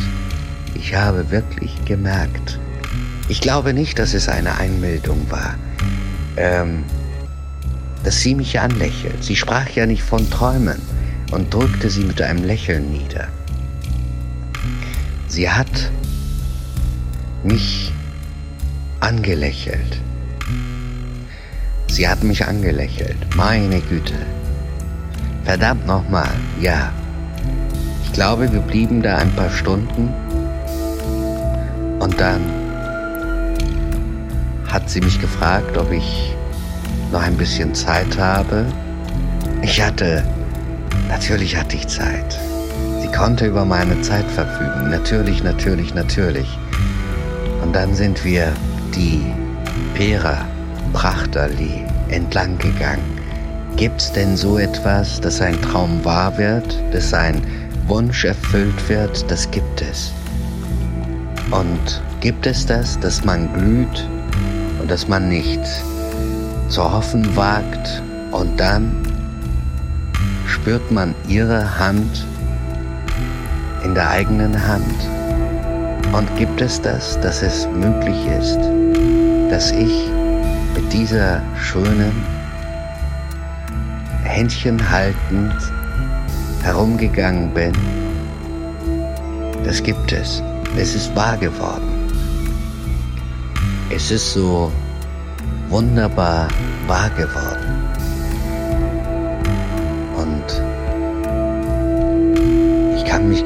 ich 0.73 0.95
habe 0.95 1.29
wirklich 1.29 1.75
gemerkt, 1.85 2.57
ich 3.27 3.39
glaube 3.39 3.75
nicht, 3.75 3.99
dass 3.99 4.15
es 4.15 4.27
eine 4.27 4.57
Einbildung 4.57 5.29
war, 5.29 5.53
ähm, 6.37 6.85
dass 8.03 8.19
sie 8.19 8.33
mich 8.33 8.59
anlächelt. 8.59 9.23
Sie 9.23 9.35
sprach 9.35 9.69
ja 9.69 9.85
nicht 9.85 10.01
von 10.01 10.27
Träumen 10.31 10.81
und 11.31 11.53
drückte 11.53 11.89
sie 11.89 12.03
mit 12.03 12.21
einem 12.21 12.43
Lächeln 12.43 12.91
nieder. 12.91 13.27
Sie 15.27 15.49
hat 15.49 15.91
mich 17.43 17.91
angelächelt. 18.99 20.01
Sie 21.87 22.07
hat 22.07 22.23
mich 22.23 22.45
angelächelt. 22.45 23.17
Meine 23.35 23.81
Güte. 23.81 24.15
Verdammt 25.43 25.85
nochmal, 25.87 26.31
ja. 26.59 26.91
Ich 28.03 28.13
glaube, 28.13 28.51
wir 28.51 28.61
blieben 28.61 29.01
da 29.01 29.17
ein 29.17 29.31
paar 29.33 29.49
Stunden 29.49 30.13
und 31.99 32.19
dann 32.19 32.41
hat 34.67 34.89
sie 34.89 35.01
mich 35.01 35.19
gefragt, 35.19 35.77
ob 35.77 35.91
ich 35.91 36.35
noch 37.11 37.21
ein 37.21 37.37
bisschen 37.37 37.73
Zeit 37.73 38.17
habe. 38.17 38.65
Ich 39.61 39.81
hatte, 39.81 40.23
natürlich 41.09 41.57
hatte 41.57 41.75
ich 41.75 41.87
Zeit. 41.87 42.39
Sie 43.01 43.09
konnte 43.09 43.47
über 43.47 43.65
meine 43.65 44.01
Zeit 44.01 44.25
verfügen. 44.31 44.89
Natürlich, 44.89 45.43
natürlich, 45.43 45.93
natürlich. 45.93 46.47
Und 47.61 47.75
dann 47.75 47.93
sind 47.93 48.23
wir 48.23 48.53
die 48.95 49.21
Pera 49.95 50.45
Prachtallee 50.93 51.83
entlang 52.09 52.57
gegangen. 52.57 53.19
Gibt's 53.75 54.11
denn 54.11 54.37
so 54.37 54.57
etwas, 54.57 55.19
dass 55.21 55.41
ein 55.41 55.61
Traum 55.61 56.03
wahr 56.05 56.37
wird, 56.37 56.81
dass 56.91 57.13
ein 57.13 57.41
Wunsch 57.87 58.25
erfüllt 58.25 58.89
wird? 58.89 59.29
Das 59.29 59.49
gibt 59.51 59.81
es. 59.81 60.11
Und 61.51 62.01
gibt 62.21 62.45
es 62.45 62.65
das, 62.65 62.99
dass 62.99 63.25
man 63.25 63.51
glüht 63.53 64.07
und 64.81 64.89
dass 64.89 65.07
man 65.07 65.29
nicht 65.29 65.61
zu 66.69 66.83
hoffen 66.83 67.35
wagt 67.35 68.01
und 68.31 68.59
dann 68.59 69.08
spürt 70.49 70.91
man 70.91 71.13
ihre 71.27 71.79
Hand 71.79 72.25
in 73.83 73.93
der 73.93 74.09
eigenen 74.09 74.67
Hand? 74.67 74.99
Und 76.12 76.27
gibt 76.38 76.59
es 76.59 76.81
das, 76.81 77.19
dass 77.21 77.43
es 77.43 77.67
möglich 77.67 78.17
ist, 78.39 78.59
dass 79.49 79.71
ich 79.71 80.09
mit 80.75 80.91
dieser 80.91 81.41
schönen, 81.55 82.12
Händchen 84.23 84.89
haltend 84.89 85.53
herumgegangen 86.63 87.53
bin? 87.53 87.73
Das 89.63 89.83
gibt 89.83 90.12
es. 90.12 90.41
Es 90.75 90.95
ist 90.95 91.15
wahr 91.15 91.38
geworden. 91.38 92.09
Es 93.91 94.12
ist 94.12 94.33
so 94.33 94.71
wunderbar 95.69 96.47
wahr 96.88 97.09
geworden. 97.12 97.58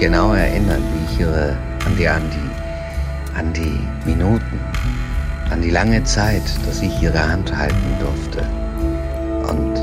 Genau 0.04 0.34
erinnern, 0.34 0.84
wie 0.92 1.14
ich 1.14 1.20
ihre, 1.22 1.56
an, 1.86 1.96
die, 1.98 2.10
an, 2.10 2.24
die, 2.30 3.40
an 3.40 3.54
die 3.54 3.80
Minuten, 4.06 4.60
an 5.50 5.62
die 5.62 5.70
lange 5.70 6.04
Zeit, 6.04 6.44
dass 6.66 6.82
ich 6.82 7.02
ihre 7.02 7.26
Hand 7.26 7.56
halten 7.56 7.96
durfte. 8.02 8.42
Und 9.50 9.80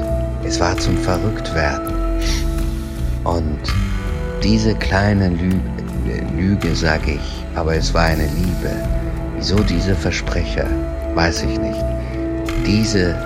es 0.46 0.60
war 0.60 0.76
zum 0.76 0.98
Verrücktwerden. 0.98 1.94
Und 3.24 3.60
diese 4.42 4.74
kleine 4.74 5.30
Lüge, 5.30 5.58
Lüge 6.36 6.76
sage 6.76 7.12
ich, 7.12 7.44
aber 7.54 7.76
es 7.76 7.94
war 7.94 8.04
eine 8.04 8.26
Liebe. 8.26 8.72
Wieso 9.38 9.56
diese 9.60 9.94
Versprecher? 9.94 10.66
Weiß 11.14 11.42
ich 11.44 11.58
nicht. 11.58 11.82
Diese 12.66 13.16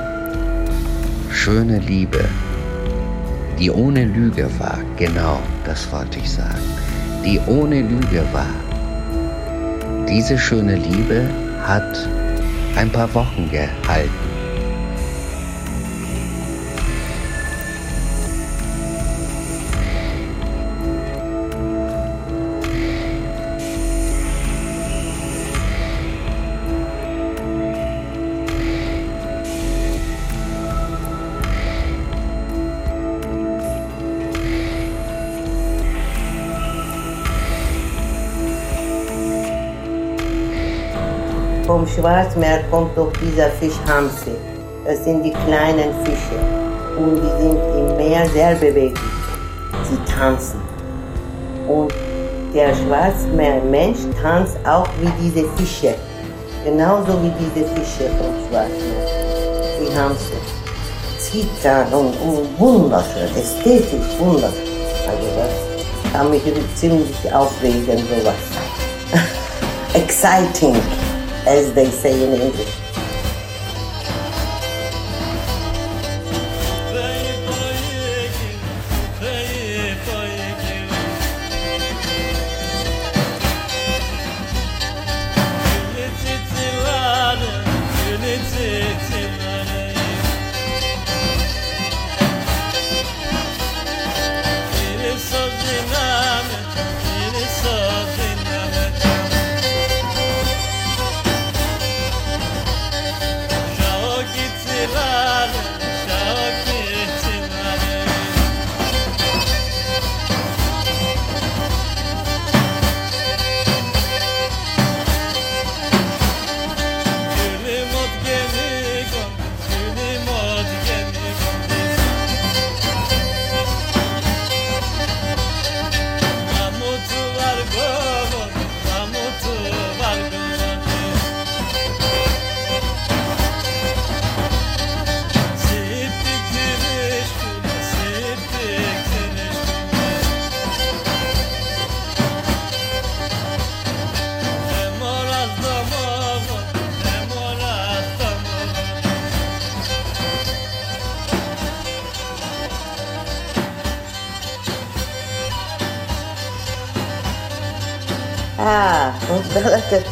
schöne 1.33 1.79
Liebe, 1.79 2.25
die 3.59 3.73
ohne 3.73 4.05
Lüge 4.05 4.49
war, 4.61 4.79
genau 4.97 5.41
das 5.65 5.91
wollte 5.91 6.19
ich 6.19 6.31
sagen, 6.31 6.63
die 7.25 7.41
ohne 7.47 7.81
Lüge 7.83 8.23
war. 8.33 8.47
Diese 10.09 10.39
schöne 10.39 10.77
Liebe 10.77 11.29
hat 11.63 12.09
ein 12.77 12.91
paar 12.91 13.13
Wochen 13.15 13.51
gehalten. 13.51 14.24
Vom 41.75 41.89
Schwarzmeer 41.89 42.63
kommt 42.71 42.97
doch 42.97 43.11
dieser 43.15 43.51
Fisch 43.51 43.75
Hamse. 43.89 44.37
Das 44.85 45.03
sind 45.03 45.25
die 45.25 45.33
kleinen 45.33 45.93
Fische. 46.05 46.39
Und 46.97 47.17
die 47.17 47.43
sind 47.43 47.59
im 47.77 47.97
Meer 47.97 48.29
sehr 48.29 48.55
beweglich. 48.55 48.95
Sie 49.83 49.99
tanzen. 50.13 50.61
Und 51.67 51.93
der 52.55 52.73
Schwarzmeermensch 52.77 53.99
tanzt 54.23 54.57
auch 54.65 54.87
wie 55.01 55.11
diese 55.21 55.49
Fische. 55.57 55.97
Genauso 56.65 57.21
wie 57.21 57.33
diese 57.41 57.67
Fische 57.71 58.09
vom 58.19 58.33
Schwarzmeer. 58.49 59.07
Die 59.81 59.99
Hamse. 59.99 60.35
Zittern 61.19 61.93
und, 61.93 62.15
und 62.21 62.57
wunderschön, 62.57 63.35
ästhetisch 63.37 64.17
wunderschön. 64.21 64.63
Also 65.09 65.27
das 65.37 66.13
kann 66.13 66.31
mich 66.31 66.43
ziemlich 66.77 67.35
aufregen, 67.35 67.99
sowas. 67.99 68.35
Exciting 69.95 70.77
as 71.47 71.73
they 71.75 71.91
say 71.91 72.13
in 72.23 72.41
English. 72.41 72.84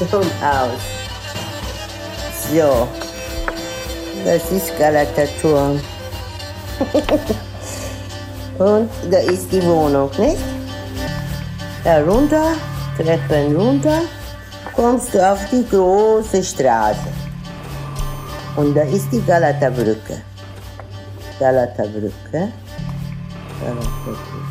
Galataturnhaus. 0.03 0.81
So, 2.51 2.89
das 4.25 4.51
ist 4.51 4.79
Galatatürn. 4.79 5.81
Und 8.59 8.91
da 9.11 9.19
ist 9.19 9.51
die 9.53 9.63
Wohnung, 9.65 10.11
nicht? 10.19 10.43
Da 11.85 12.01
runter, 12.03 12.53
Treppen 12.97 13.57
runter, 13.57 14.03
kommst 14.75 15.15
du 15.15 15.33
auf 15.33 15.39
die 15.51 15.67
große 15.69 16.43
Straße. 16.43 17.09
Und 18.57 18.75
da 18.75 18.83
ist 18.83 19.11
die 19.11 19.23
Galata-Brücke. 19.23 20.21
Galata-Brücke. 21.39 22.13
Galata-Brücke. 23.61 24.43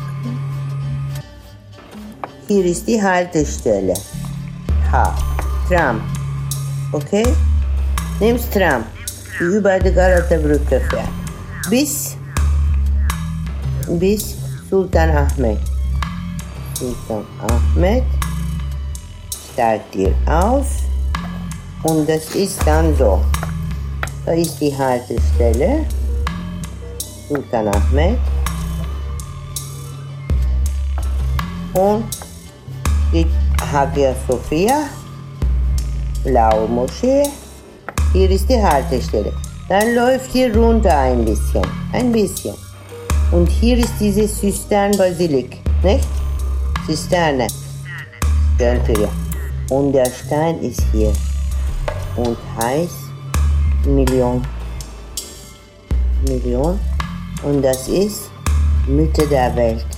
Hier 2.48 2.64
ist 2.64 2.86
die 2.86 3.00
Haltestelle. 3.00 3.94
Tram. 4.92 6.02
Okay? 6.92 7.24
Nimmst 8.20 8.52
Tram, 8.52 8.84
die 9.40 9.44
über 9.44 9.78
die 9.78 9.90
Galata-Brücke 9.90 10.80
fährt. 10.80 11.08
Bis, 11.70 12.16
bis 13.88 14.36
Sultan 14.68 15.10
Ahmed. 15.10 15.58
Sultan 16.78 17.24
Ahmed 17.40 18.04
steigt 19.52 19.94
hier 19.94 20.14
aus 20.26 20.66
und 21.84 22.06
das 22.06 22.34
ist 22.34 22.60
dann 22.66 22.94
so. 22.96 23.24
Da 24.26 24.32
ist 24.32 24.60
die 24.60 24.76
Haltestelle 24.76 25.86
Sultan 27.28 27.68
Ahmed 27.68 28.18
und 31.72 32.04
die 33.12 33.26
Hagia 33.70 34.14
Sophia, 34.26 34.88
blaue 36.24 36.68
Moschee. 36.68 37.24
Hier 38.12 38.30
ist 38.30 38.48
die 38.48 38.62
Haltestelle. 38.62 39.32
Dann 39.68 39.94
läuft 39.94 40.32
hier 40.32 40.54
runter 40.54 40.96
ein 40.98 41.24
bisschen, 41.24 41.66
ein 41.92 42.12
bisschen. 42.12 42.54
Und 43.30 43.48
hier 43.48 43.78
ist 43.78 43.94
diese 44.00 44.26
Zisternbasilik, 44.26 45.58
nicht? 45.82 46.08
Zisterne. 46.86 47.46
Schön 48.58 48.80
Und 49.70 49.92
der 49.92 50.06
Stein 50.06 50.58
ist 50.60 50.82
hier 50.92 51.12
und 52.16 52.36
heißt 52.60 52.92
Million. 53.86 54.46
Million. 56.28 56.78
Und 57.42 57.62
das 57.62 57.88
ist 57.88 58.30
Mitte 58.86 59.26
der 59.26 59.54
Welt. 59.56 59.91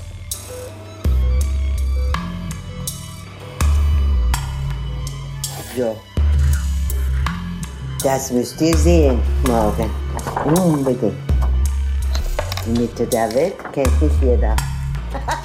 So. 5.76 5.96
Das 8.02 8.30
müsst 8.30 8.60
ihr 8.60 8.76
sehen 8.76 9.20
morgen. 9.48 9.90
Unbedingt. 10.44 11.14
Die 12.64 12.80
Mitte 12.80 13.06
der 13.06 13.34
Welt 13.34 13.56
kennt 13.72 14.02
nicht 14.02 14.22
jeder. 14.22 14.54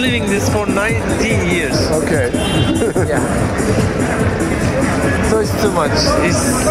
living 0.00 0.24
this 0.26 0.48
for 0.48 0.66
19 0.66 1.48
years. 1.50 1.90
Okay. 1.90 2.30
Yeah. 3.08 3.20
So 5.30 5.38
it's 5.38 5.62
too 5.62 5.70
much. 5.70 5.92
It's 6.26 6.64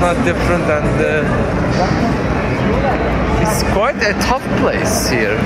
not 0.00 0.14
different 0.24 0.62
and 0.70 1.00
uh, 1.00 1.24
it's 3.42 3.62
quite 3.72 3.96
a 3.96 4.12
tough 4.20 4.44
place 4.60 5.08
here. 5.08 5.36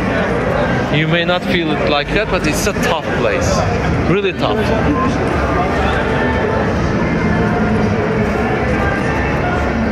You 0.95 1.09
may 1.09 1.25
not 1.25 1.43
feel 1.43 1.71
it 1.71 1.89
like 1.89 2.09
that, 2.09 2.29
but 2.31 2.47
it's 2.47 2.67
a 2.67 2.75
tough 2.85 3.07
place. 3.17 3.49
Really 4.11 4.33
tough. 4.35 4.59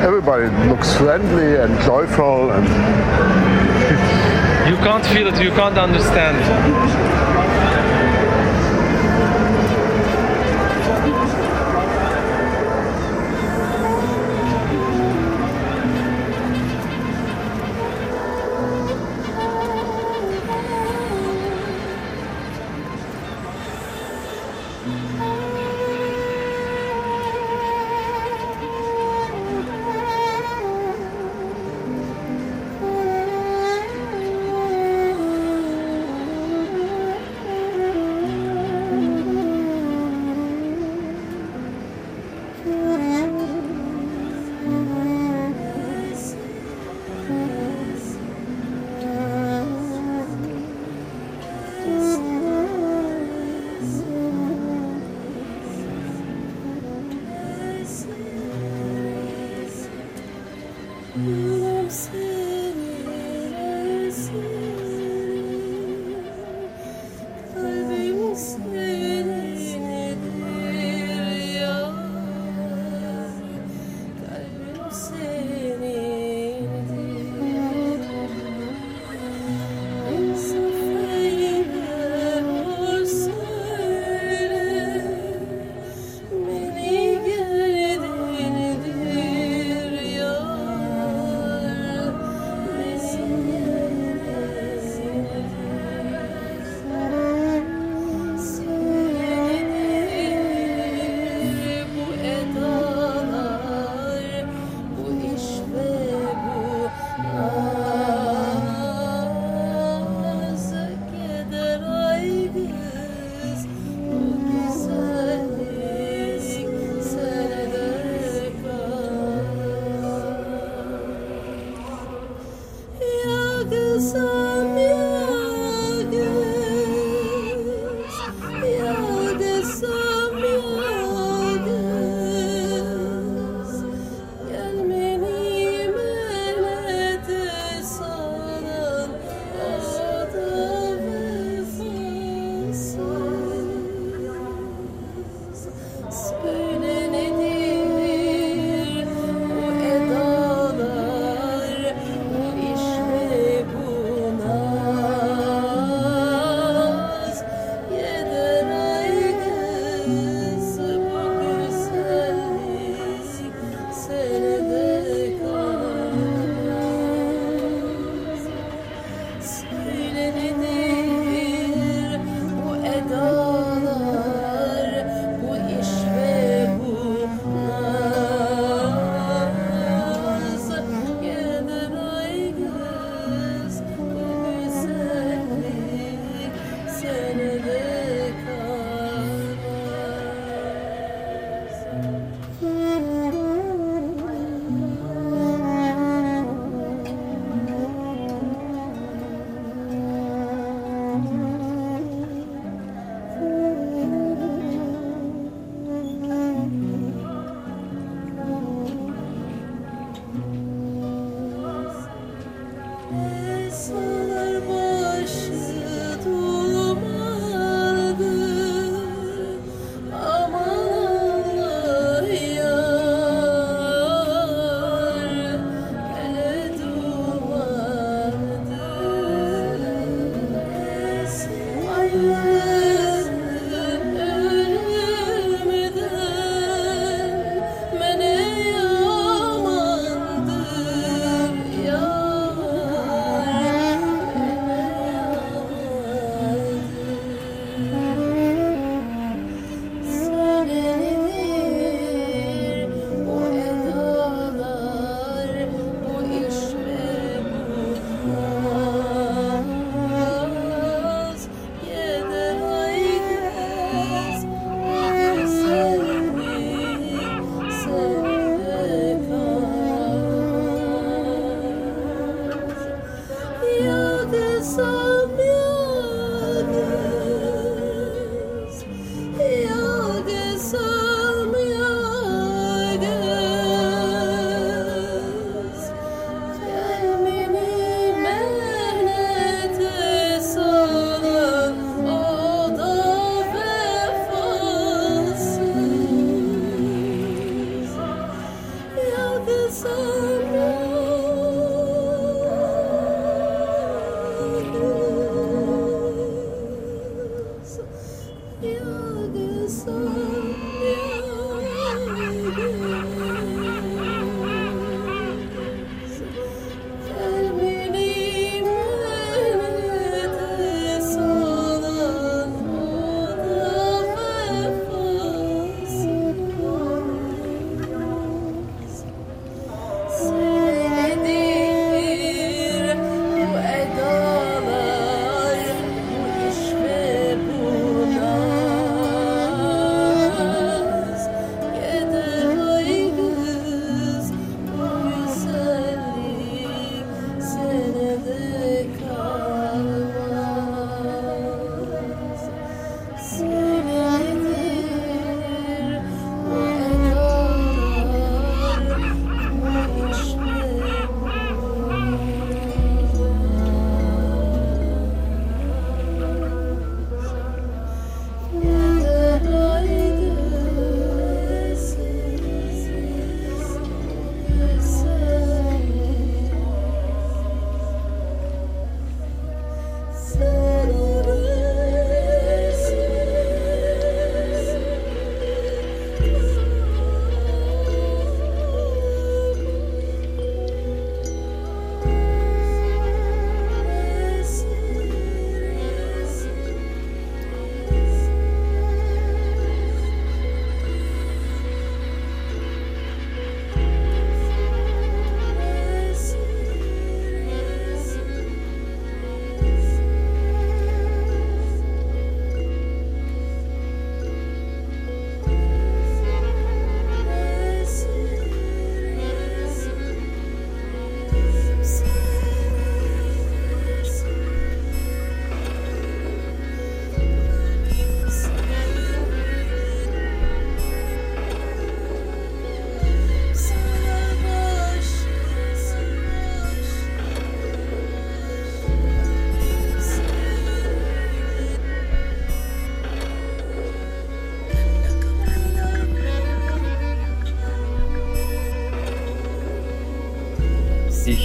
Everybody 0.05 0.51
looks 0.68 0.94
friendly 0.94 1.57
and 1.57 1.81
joyful 1.81 2.51
and 2.51 2.66
You 4.70 4.76
can't 4.76 5.04
feel 5.06 5.26
it, 5.26 5.42
you 5.42 5.50
can't 5.50 5.76
understand. 5.76 7.60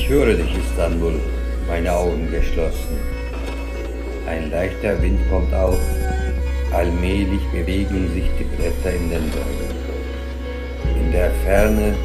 Ich 0.08 0.12
höre 0.12 0.36
dich, 0.36 0.56
Istanbul, 0.56 1.20
meine 1.68 1.92
Augen 1.92 2.30
geschlossen. 2.30 3.00
Ein 4.30 4.52
leichter 4.52 5.02
Wind 5.02 5.20
kommt 5.32 5.52
auf, 5.52 5.80
allmählich 6.72 7.42
bewegen 7.52 8.14
sich 8.14 8.26
die 8.38 8.44
Blätter 8.44 8.96
in 8.96 9.10
den 9.10 9.32
Bäumen. 9.32 9.74
In 11.00 11.12
der 11.12 11.32
Ferne, 11.44 11.96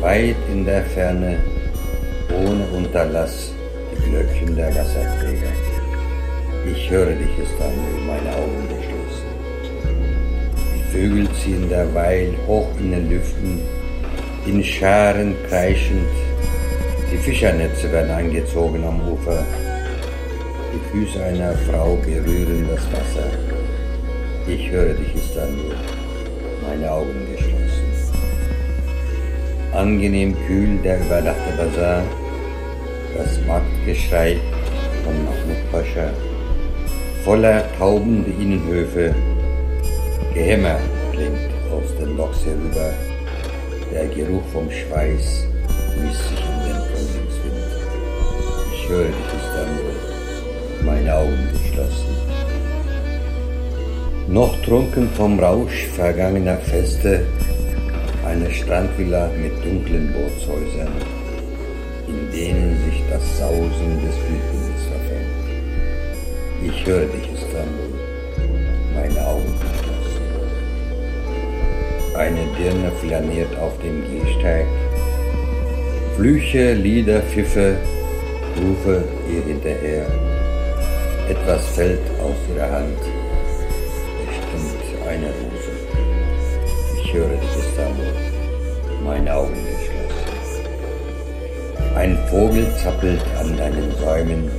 weit 0.00 0.36
in 0.48 0.64
der 0.64 0.84
Ferne, 0.84 1.40
ohne 2.30 2.64
Unterlass, 2.68 3.52
die 3.90 4.10
Glöckchen 4.10 4.54
der 4.54 4.68
Wasserträger. 4.68 5.50
Ich 6.70 6.88
höre 6.88 7.16
dich, 7.16 7.36
Istanbul, 7.36 8.00
meine 8.06 8.30
Augen 8.36 8.68
geschlossen. 8.68 9.26
Die 10.72 10.92
Vögel 10.92 11.28
ziehen 11.42 11.68
derweil 11.68 12.32
hoch 12.46 12.68
in 12.78 12.92
den 12.92 13.10
Lüften, 13.10 13.58
in 14.46 14.62
Scharen 14.62 15.34
kreischend, 15.48 16.06
Fischernetze 17.24 17.90
werden 17.90 18.10
angezogen 18.10 18.84
am 18.84 19.00
Ufer. 19.08 19.42
Die 20.74 20.90
Füße 20.90 21.24
einer 21.24 21.54
Frau 21.54 21.96
berühren 21.96 22.68
das 22.68 22.84
Wasser. 22.92 23.30
Ich 24.46 24.70
höre 24.70 24.92
dich, 24.92 25.14
Istanbul, 25.14 25.74
meine 26.68 26.92
Augen 26.92 27.26
geschlossen. 27.32 28.12
Angenehm 29.72 30.36
kühl 30.46 30.76
der 30.84 31.00
überdachte 31.00 31.56
Bazar, 31.56 32.02
das 33.16 33.40
Marktgeschrei 33.46 34.36
von 35.02 35.14
Mahmoud 35.24 35.72
Pascha, 35.72 36.10
voller 37.24 37.64
taubende 37.78 38.32
Innenhöfe, 38.32 39.14
Gehämmer 40.34 40.78
klingt 41.10 41.50
aus 41.72 41.96
den 41.98 42.18
Loks 42.18 42.44
herüber, 42.44 42.92
der 43.90 44.08
Geruch 44.08 44.44
vom 44.52 44.70
Schweiß 44.70 45.48
misst 46.02 46.28
sich. 46.28 46.43
Ich 48.94 49.00
höre 49.00 49.06
dich, 49.06 49.32
Istanbul, 49.42 49.94
meine 50.84 51.16
Augen 51.16 51.48
geschlossen. 51.52 52.14
Noch 54.28 54.62
trunken 54.62 55.08
vom 55.16 55.40
Rausch 55.40 55.88
vergangener 55.96 56.58
Feste, 56.58 57.26
eine 58.24 58.48
Strandvilla 58.52 59.30
mit 59.42 59.52
dunklen 59.64 60.12
Bootshäusern, 60.12 60.92
in 62.06 62.30
denen 62.30 62.78
sich 62.84 63.02
das 63.10 63.38
Sausen 63.38 64.00
des 64.06 64.14
Flutwindes 64.14 64.82
verfängt. 64.92 65.44
Ich 66.64 66.86
höre 66.86 67.06
dich, 67.06 67.32
Istanbul, 67.34 67.98
meine 68.94 69.26
Augen 69.26 69.54
geschlossen. 69.58 70.22
Eine 72.16 72.46
Dirne 72.56 72.92
flaniert 73.00 73.58
auf 73.58 73.76
dem 73.80 74.04
Gehsteig, 74.04 74.66
Flüche, 76.16 76.74
Lieder, 76.74 77.22
Pfiffe, 77.22 77.76
rufe 78.56 79.04
ihr 79.30 79.42
hinterher. 79.42 80.06
Etwas 81.28 81.66
fällt 81.68 82.00
aus 82.22 82.36
ihrer 82.54 82.70
Hand. 82.70 82.98
Es 84.20 84.36
stimmt 84.36 85.08
eine 85.08 85.26
Rose. 85.26 85.72
Ich 87.02 87.12
höre 87.12 87.28
dich, 87.28 87.56
Istanbul, 87.58 88.12
meine 89.02 89.34
Augen 89.34 89.54
geschlossen. 89.54 89.94
Ein 91.96 92.18
Vogel 92.28 92.66
zappelt 92.82 93.22
an 93.38 93.56
deinen 93.56 93.92
Säumen. 93.98 94.50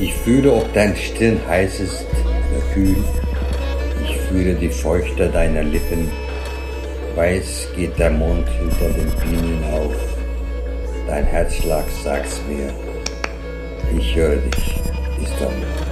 Ich 0.00 0.14
fühle, 0.14 0.52
ob 0.52 0.72
dein 0.74 0.96
Stirn 0.96 1.40
heiß 1.48 1.80
ist 1.80 2.06
oder 2.50 2.74
kühl. 2.74 2.96
Ich 4.04 4.16
fühle 4.22 4.54
die 4.54 4.68
Feuchte 4.68 5.28
deiner 5.28 5.62
Lippen. 5.62 6.10
Weiß 7.14 7.68
geht 7.76 7.98
der 7.98 8.10
Mond 8.10 8.48
hinter 8.48 8.88
den 8.98 9.10
Pinien 9.20 9.62
auf. 9.72 9.94
Dein 11.06 11.24
Herzschlag 11.26 11.84
sagt's 12.02 12.40
mir. 12.48 12.72
Ich 13.98 14.16
höre 14.16 14.36
dich, 14.36 14.80
Istanbul. 15.22 15.91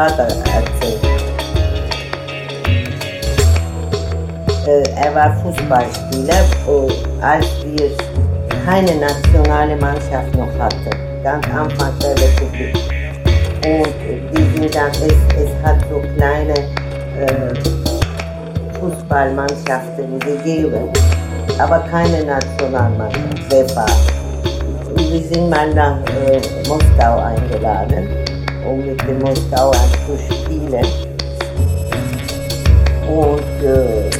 Vater 0.00 0.28
erzählt. 0.28 1.04
Äh, 4.66 4.82
er 4.96 5.14
war 5.14 5.36
Fußballspieler, 5.42 6.40
als 7.20 7.46
wir 7.66 7.90
keine 8.64 8.96
nationale 8.96 9.76
Mannschaft 9.76 10.34
noch 10.34 10.48
hatten, 10.58 11.22
ganz 11.22 11.46
Anfang 11.48 11.92
der 11.98 12.12
Republik. 12.12 12.76
Und 13.62 13.92
die 14.32 14.58
sind 14.58 14.74
dann, 14.74 14.90
es, 14.90 15.20
es 15.36 15.50
hat 15.62 15.76
so 15.90 16.00
kleine 16.16 16.54
äh, 17.20 17.54
Fußballmannschaften 18.80 20.18
gegeben, 20.20 20.90
aber 21.58 21.80
keine 21.90 22.24
Nationalmannschaft, 22.24 23.76
wir 24.96 25.22
sind 25.24 25.50
mal 25.50 25.74
nach 25.74 25.98
äh, 26.26 26.40
Moskau 26.66 27.18
eingeladen, 27.18 28.19
mit 28.86 29.00
den 29.02 29.18
Moskauern 29.18 29.90
zu 30.06 30.18
spielen. 30.34 30.86
Und 33.08 33.64
äh, 33.64 34.10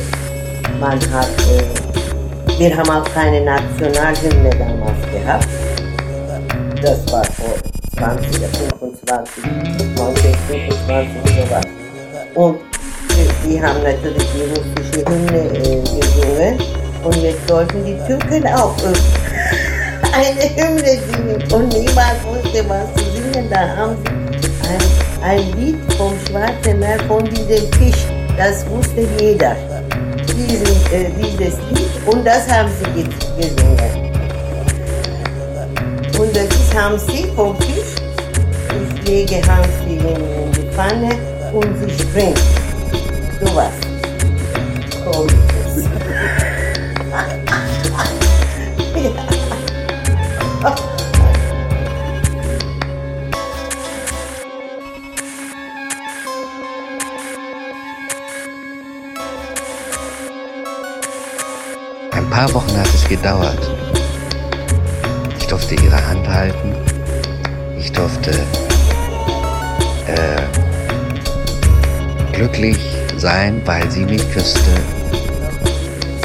man 0.79 0.99
hat, 1.13 1.29
äh, 1.49 2.59
wir 2.59 2.77
haben 2.77 2.91
auch 2.91 3.15
keine 3.15 3.41
Nationalhymne 3.43 4.51
damals 4.51 5.01
gehabt. 5.13 5.49
Das 6.83 7.13
war 7.13 7.25
vor 7.25 7.55
20, 7.97 8.37
25, 8.81 9.45
1925 9.45 11.37
sowas. 11.37 11.67
Und 12.35 12.59
die, 13.11 13.49
die 13.49 13.63
haben 13.63 13.83
natürlich 13.83 14.27
die 14.35 14.45
russische 14.51 15.05
Hymne 15.09 15.43
äh, 15.59 15.81
gesungen 16.01 16.59
und 17.05 17.17
jetzt 17.17 17.49
sollten 17.49 17.85
die 17.85 17.97
Türken 18.07 18.47
auch 18.49 18.75
äh, 18.83 18.93
eine 20.13 20.43
Hymne 20.57 20.99
singen 21.13 21.53
und 21.53 21.69
niemand 21.69 22.25
wusste, 22.25 22.69
was 22.69 22.87
sie 22.97 23.23
singen. 23.23 23.49
Da 23.51 23.77
haben 23.77 23.97
sie 24.05 24.10
ein, 25.23 25.53
Lied 25.59 25.77
vom 25.97 26.13
Schwarzen 26.29 26.79
Meer 26.81 26.99
von 27.09 27.25
diesem 27.25 27.71
Fisch, 27.73 28.07
das 28.37 28.67
wusste 28.69 29.07
jeder. 29.21 29.57
Diesen, 30.27 30.67
äh, 30.93 31.11
dieses 31.19 31.55
Lied 31.71 31.91
und 32.07 32.25
das 32.27 32.49
haben 32.51 32.71
sie 32.79 33.03
ge- 33.03 33.09
gesungen. 33.37 34.11
Und 36.19 36.37
das 36.37 36.45
ist, 36.45 36.75
haben 36.75 36.99
sie 36.99 37.27
vom 37.35 37.57
Fisch, 37.61 37.95
ich 39.03 39.09
lege 39.09 39.37
haben 39.47 39.69
sie 39.87 39.97
in, 39.97 40.53
die 40.53 40.67
Pfanne 40.75 41.11
und 41.53 41.69
sie 41.83 42.03
springt. 42.03 42.39
So 43.41 43.55
was. 43.57 43.73
Komisches. 45.05 45.50
Paar 62.41 62.55
Wochen 62.55 62.75
hat 62.75 62.89
es 62.95 63.07
gedauert. 63.07 63.71
Ich 65.39 65.47
durfte 65.47 65.75
ihre 65.75 66.07
Hand 66.07 66.27
halten. 66.27 66.75
Ich 67.79 67.93
durfte 67.93 68.31
äh, 70.07 70.41
glücklich 72.33 72.79
sein, 73.19 73.61
weil 73.67 73.91
sie 73.91 74.07
mich 74.07 74.23
küsste. 74.33 74.71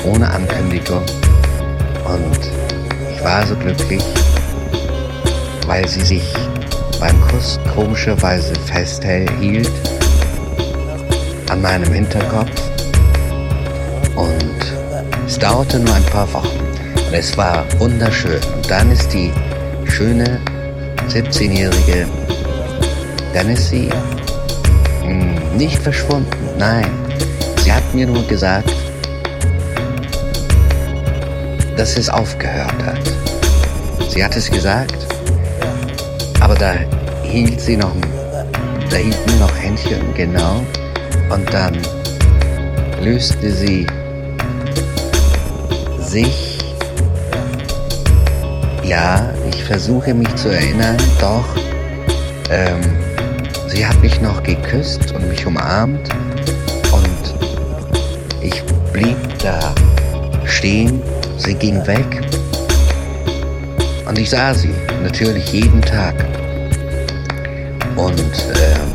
Ohne 0.05 0.30
Ankündigung. 0.30 1.03
Und 2.05 2.39
ich 3.13 3.22
war 3.22 3.45
so 3.45 3.57
glücklich, 3.57 4.03
weil 5.68 5.86
sie 5.86 6.05
sich 6.05 6.34
beim 6.97 7.20
Kuss 7.28 7.59
komischerweise 7.74 8.53
festhielt 8.61 9.70
an 11.49 11.61
meinem 11.61 11.91
Hinterkopf. 11.91 12.61
Und 14.16 14.64
es 15.36 15.39
dauerte 15.39 15.79
nur 15.79 15.93
ein 15.93 16.05
paar 16.05 16.31
Wochen. 16.31 16.59
Und 17.07 17.13
es 17.13 17.36
war 17.38 17.65
wunderschön. 17.77 18.39
Und 18.55 18.71
dann 18.71 18.89
ist 18.89 19.13
die 19.13 19.33
schöne 19.83 20.39
17-jährige, 21.09 22.07
dann 23.33 23.49
ist 23.49 23.69
sie 23.69 23.89
mh, 25.03 25.57
nicht 25.57 25.77
verschwunden. 25.77 26.31
Nein, 26.57 26.89
sie 27.57 27.73
hat 27.73 27.83
mir 27.93 28.07
nur 28.07 28.25
gesagt, 28.27 28.73
dass 31.75 31.97
es 31.97 32.09
aufgehört 32.09 32.81
hat. 32.86 33.01
Sie 34.07 34.23
hat 34.23 34.38
es 34.38 34.49
gesagt, 34.49 34.95
aber 36.39 36.55
da 36.55 36.75
hielt 37.23 37.59
sie 37.59 37.75
noch, 37.75 37.91
da 38.89 38.95
hielten 38.95 39.39
noch 39.39 39.53
Händchen, 39.57 40.13
genau. 40.15 40.61
Und 41.29 41.53
dann 41.53 41.77
löste 43.01 43.51
sie 43.51 43.86
sich. 46.16 46.59
Ja, 48.86 49.34
ich 49.49 49.61
versuche 49.66 50.13
mich 50.13 50.34
zu 50.36 50.47
erinnern, 50.47 50.95
doch 51.20 51.43
ähm, 52.49 52.80
sie 53.68 53.86
hat 53.86 54.01
mich 54.01 54.22
noch 54.22 54.41
geküsst 54.41 55.11
und 55.11 55.28
mich 55.28 55.45
umarmt 55.45 56.07
und 56.93 57.36
ich 58.41 58.63
blieb 58.93 59.18
da 59.39 59.76
stehen. 60.45 61.01
Sie 61.38 61.53
ging 61.53 61.86
weg 61.86 62.22
und 64.07 64.18
ich 64.18 64.30
sah 64.30 64.53
sie 64.53 64.74
natürlich 65.03 65.51
jeden 65.51 65.82
Tag. 65.82 66.16
Und 67.97 68.36
ähm, 68.63 68.88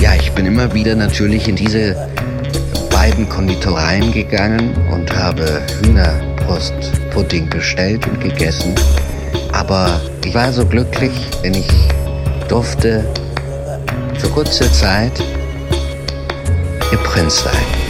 ja, 0.00 0.16
ich 0.16 0.32
bin 0.32 0.44
immer 0.44 0.74
wieder 0.74 0.96
natürlich 0.96 1.46
in 1.46 1.54
diese 1.54 2.05
beiden 3.06 3.28
Konditoreien 3.28 4.10
gegangen 4.10 4.74
und 4.92 5.16
habe 5.16 5.62
Hühnerbrustpudding 5.80 7.48
bestellt 7.48 8.04
und 8.08 8.20
gegessen. 8.20 8.74
Aber 9.52 10.00
ich 10.24 10.34
war 10.34 10.52
so 10.52 10.66
glücklich, 10.66 11.12
denn 11.44 11.54
ich 11.54 11.68
durfte 12.48 13.04
für 14.18 14.28
kurze 14.30 14.72
Zeit 14.72 15.12
ihr 16.90 16.98
Prinz 16.98 17.44
sein. 17.44 17.85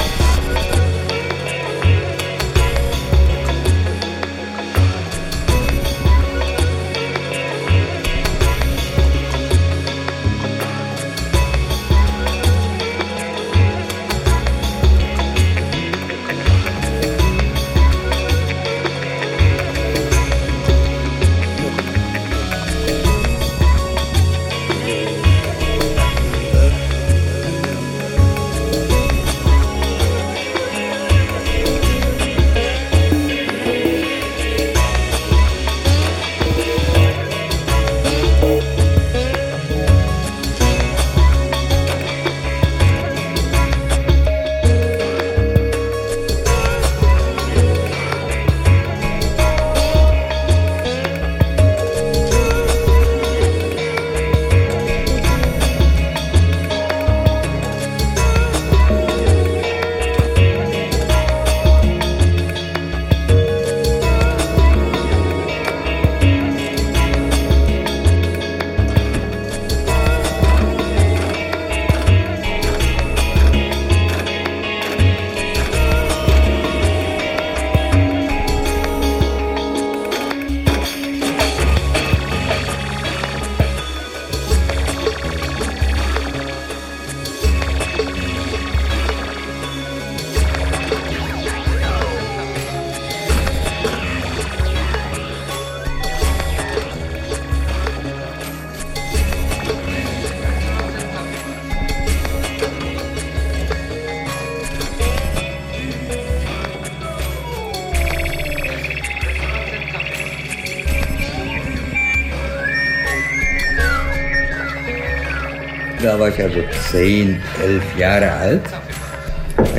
10, 116.96 117.42
11 117.62 117.98
Jahre 117.98 118.32
alt. 118.32 118.62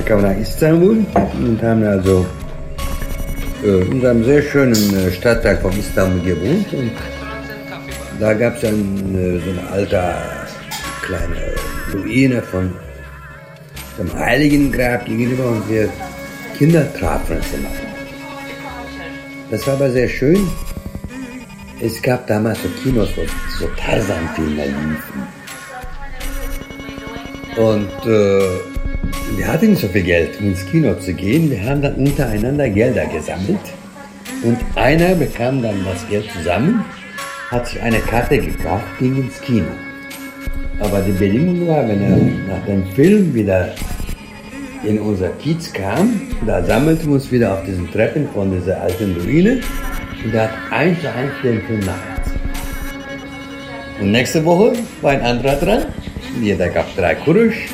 Kamen 0.06 0.22
wir 0.22 0.30
nach 0.30 0.40
Istanbul 0.40 1.04
und 1.34 1.64
haben 1.64 1.84
also 1.84 2.28
äh, 3.64 3.82
in 3.90 4.06
einem 4.06 4.24
sehr 4.24 4.44
schönen 4.44 4.96
äh, 4.96 5.12
Stadtteil 5.12 5.58
von 5.58 5.72
Istanbul 5.80 6.22
gewohnt. 6.22 6.72
Und 6.74 6.92
da 8.20 8.36
gab 8.36 8.54
es 8.58 8.62
dann 8.62 9.16
äh, 9.16 9.40
so 9.40 9.50
eine 9.50 9.68
alte 9.72 10.00
kleine 11.02 11.56
Ruine 11.92 12.40
von 12.44 12.72
dem 13.98 14.14
Heiligengrab 14.14 15.06
gegenüber 15.06 15.48
und 15.48 15.68
wir 15.68 15.90
Kinder 16.56 16.86
trafen 16.94 17.38
uns 17.38 17.48
immer. 17.52 17.70
Das 19.50 19.66
war 19.66 19.74
aber 19.74 19.90
sehr 19.90 20.08
schön. 20.08 20.48
Es 21.82 22.00
gab 22.00 22.28
damals 22.28 22.62
so 22.62 22.70
Kinos, 22.84 23.10
wo 23.16 23.24
so 23.58 23.68
Tarzan-Filme 23.76 24.66
liefen. 24.66 25.37
Und 27.58 27.90
äh, 28.06 28.40
wir 29.36 29.48
hatten 29.48 29.72
nicht 29.72 29.82
so 29.82 29.88
viel 29.88 30.04
Geld, 30.04 30.40
um 30.40 30.50
ins 30.50 30.66
Kino 30.68 30.94
zu 30.96 31.14
gehen. 31.14 31.50
Wir 31.50 31.64
haben 31.64 31.82
dann 31.82 31.96
untereinander 31.96 32.70
Gelder 32.70 33.06
gesammelt. 33.08 33.60
Und 34.44 34.58
einer 34.76 35.16
bekam 35.16 35.64
dann 35.64 35.84
das 35.84 36.08
Geld 36.08 36.26
zusammen, 36.32 36.86
hat 37.50 37.68
sich 37.68 37.82
eine 37.82 38.00
Karte 38.00 38.38
gekauft, 38.38 38.86
ging 39.00 39.16
ins 39.16 39.42
Kino. 39.42 39.66
Aber 40.80 41.02
die 41.02 41.14
Bedingung 41.14 41.68
war, 41.68 41.88
wenn 41.88 42.02
er 42.02 42.18
nach 42.56 42.66
dem 42.68 42.86
Film 42.92 43.34
wieder 43.34 43.74
in 44.84 45.00
unser 45.00 45.30
Kiez 45.30 45.74
kam, 45.74 46.22
da 46.46 46.64
sammelten 46.64 47.08
wir 47.08 47.16
uns 47.16 47.32
wieder 47.32 47.54
auf 47.54 47.64
diesen 47.66 47.92
Treppen 47.92 48.28
von 48.34 48.52
dieser 48.52 48.80
alten 48.80 49.16
Ruine 49.20 49.62
und 50.24 50.34
er 50.36 50.44
hat 50.44 50.52
eins 50.72 51.02
zu 51.02 51.12
eins 51.12 51.32
den 51.44 51.62
Film 51.64 51.80
nachher. 51.80 52.22
Und 54.00 54.12
nächste 54.12 54.46
Woche 54.46 54.74
war 55.02 55.12
ein 55.12 55.22
anderer 55.22 55.56
dran. 55.56 55.86
Jeder 56.42 56.70
gab 56.70 56.86
drei 56.96 57.16
Kurusch. 57.16 57.70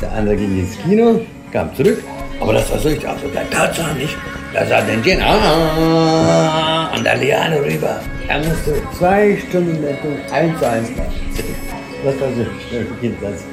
Der 0.00 0.12
andere 0.12 0.36
ging 0.36 0.58
ins 0.58 0.76
Kino, 0.78 1.20
kam 1.52 1.74
zurück. 1.74 2.02
Aber 2.40 2.54
das 2.54 2.70
war 2.70 2.78
so, 2.78 2.88
ich 2.88 3.08
also 3.08 3.28
der 3.28 3.48
Tarzan 3.50 3.96
nicht. 3.98 4.16
Da 4.52 4.66
sagt 4.66 4.88
Entchen, 4.90 5.22
ah, 5.22 6.90
an 6.92 7.04
der 7.04 7.16
Liane 7.16 7.60
rüber. 7.64 8.00
Da 8.28 8.38
musst 8.38 8.66
du 8.66 8.72
zwei 8.98 9.38
Stunden 9.48 9.84
eins 10.32 10.58
zu 10.58 10.68
eins 10.68 10.90
machen. 10.90 11.14
Das 12.04 12.20
war 12.20 12.28
so, 12.28 12.44
Kind, 13.00 13.16
das. 13.22 13.44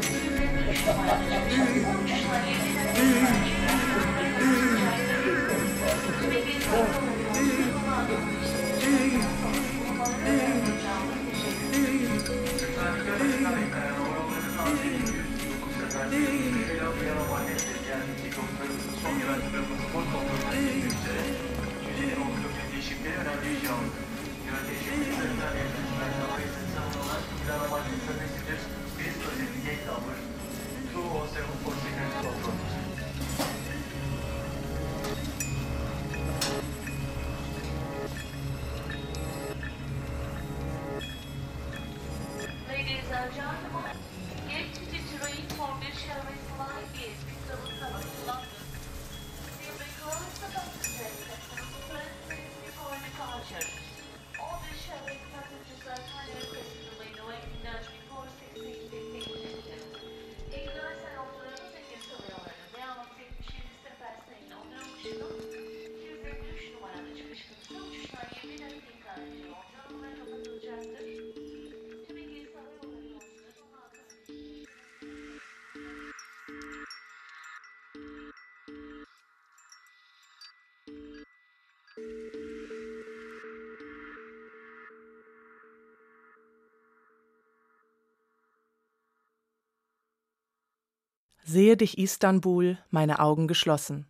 Sehe 91.51 91.75
dich 91.75 91.97
Istanbul, 91.97 92.77
meine 92.91 93.17
Augen 93.17 93.47
geschlossen. 93.47 94.05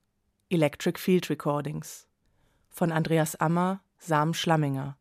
Electric 0.49 0.99
Field 0.99 1.29
Recordings. 1.29 2.05
Von 2.67 2.91
Andreas 2.91 3.37
Ammer, 3.37 3.79
Sam 3.97 4.33
Schlamminger. 4.33 4.97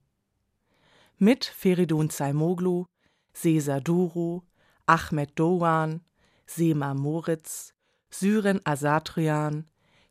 Mit 1.19 1.45
Feridun 1.45 2.11
Zaimoglu, 2.11 2.85
Sesa 3.33 3.81
Duru, 3.81 4.43
Ahmed 4.87 5.33
Doan, 5.35 6.01
Sema 6.47 6.95
Moritz, 6.95 7.75
Syren 8.09 8.61
Asatrian, 8.65 9.67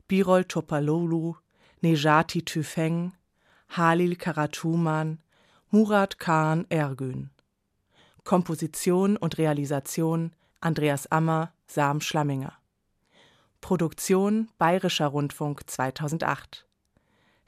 Birol 0.09 0.43
Topalolu, 0.43 1.35
Nejati 1.81 2.43
Tüfeng, 2.43 3.13
Halil 3.69 4.17
Karatuman, 4.17 5.19
Murat 5.71 6.19
Khan 6.19 6.65
Ergün. 6.67 7.29
Komposition 8.25 9.15
und 9.15 9.37
Realisation 9.37 10.33
Andreas 10.59 11.07
Ammer, 11.09 11.53
Sam 11.67 11.99
Schlamminger. 12.01 12.53
Produktion 13.59 14.49
Bayerischer 14.57 15.07
Rundfunk 15.07 15.69
2008. 15.69 16.65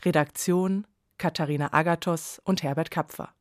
Redaktion 0.04 0.86
Katharina 1.18 1.74
Agathos 1.74 2.42
und 2.44 2.62
Herbert 2.62 2.92
Kapfer. 2.92 3.30